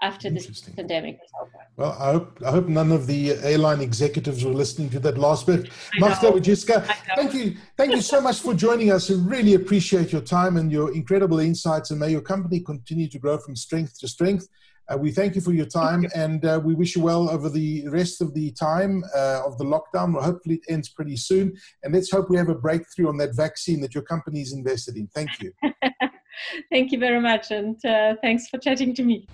after 0.00 0.28
this 0.30 0.60
pandemic 0.76 1.18
is 1.24 1.30
over. 1.40 1.50
Well, 1.76 1.96
I 1.98 2.12
hope 2.12 2.42
I 2.46 2.50
hope 2.50 2.68
none 2.68 2.92
of 2.92 3.06
the 3.06 3.32
airline 3.52 3.80
executives 3.80 4.44
were 4.44 4.52
listening 4.52 4.90
to 4.90 5.00
that 5.00 5.18
last 5.18 5.46
bit. 5.46 5.70
Magda 5.98 6.30
Wierzycka, 6.32 6.84
thank 7.16 7.34
you, 7.34 7.56
thank 7.76 7.92
you 7.92 8.00
so 8.00 8.20
much 8.20 8.40
for 8.40 8.54
joining 8.54 8.90
us. 8.90 9.10
I 9.10 9.14
really 9.14 9.54
appreciate 9.54 10.12
your 10.12 10.20
time 10.20 10.56
and 10.56 10.70
your 10.70 10.94
incredible 10.94 11.40
insights, 11.40 11.90
and 11.90 12.00
may 12.00 12.10
your 12.10 12.20
company 12.20 12.60
continue 12.60 13.08
to 13.08 13.18
grow 13.18 13.38
from 13.38 13.56
strength 13.56 13.98
to 14.00 14.08
strength. 14.08 14.48
Uh, 14.92 14.98
we 14.98 15.10
thank 15.10 15.34
you 15.34 15.40
for 15.40 15.52
your 15.52 15.66
time 15.66 16.02
you. 16.02 16.08
and 16.14 16.44
uh, 16.44 16.60
we 16.62 16.74
wish 16.74 16.96
you 16.96 17.02
well 17.02 17.30
over 17.30 17.48
the 17.48 17.88
rest 17.88 18.20
of 18.20 18.34
the 18.34 18.50
time 18.52 19.02
uh, 19.14 19.42
of 19.44 19.56
the 19.58 19.64
lockdown. 19.64 20.14
Well, 20.14 20.22
hopefully 20.22 20.56
it 20.56 20.72
ends 20.72 20.88
pretty 20.88 21.16
soon. 21.16 21.56
And 21.82 21.94
let's 21.94 22.10
hope 22.10 22.28
we 22.28 22.36
have 22.36 22.48
a 22.48 22.54
breakthrough 22.54 23.08
on 23.08 23.16
that 23.18 23.34
vaccine 23.34 23.80
that 23.80 23.94
your 23.94 24.04
company 24.04 24.40
is 24.40 24.52
invested 24.52 24.96
in. 24.96 25.06
Thank 25.08 25.30
you. 25.40 25.52
thank 26.70 26.92
you 26.92 26.98
very 26.98 27.20
much. 27.20 27.50
And 27.50 27.82
uh, 27.84 28.16
thanks 28.22 28.48
for 28.48 28.58
chatting 28.58 28.94
to 28.94 29.02
me. 29.02 29.26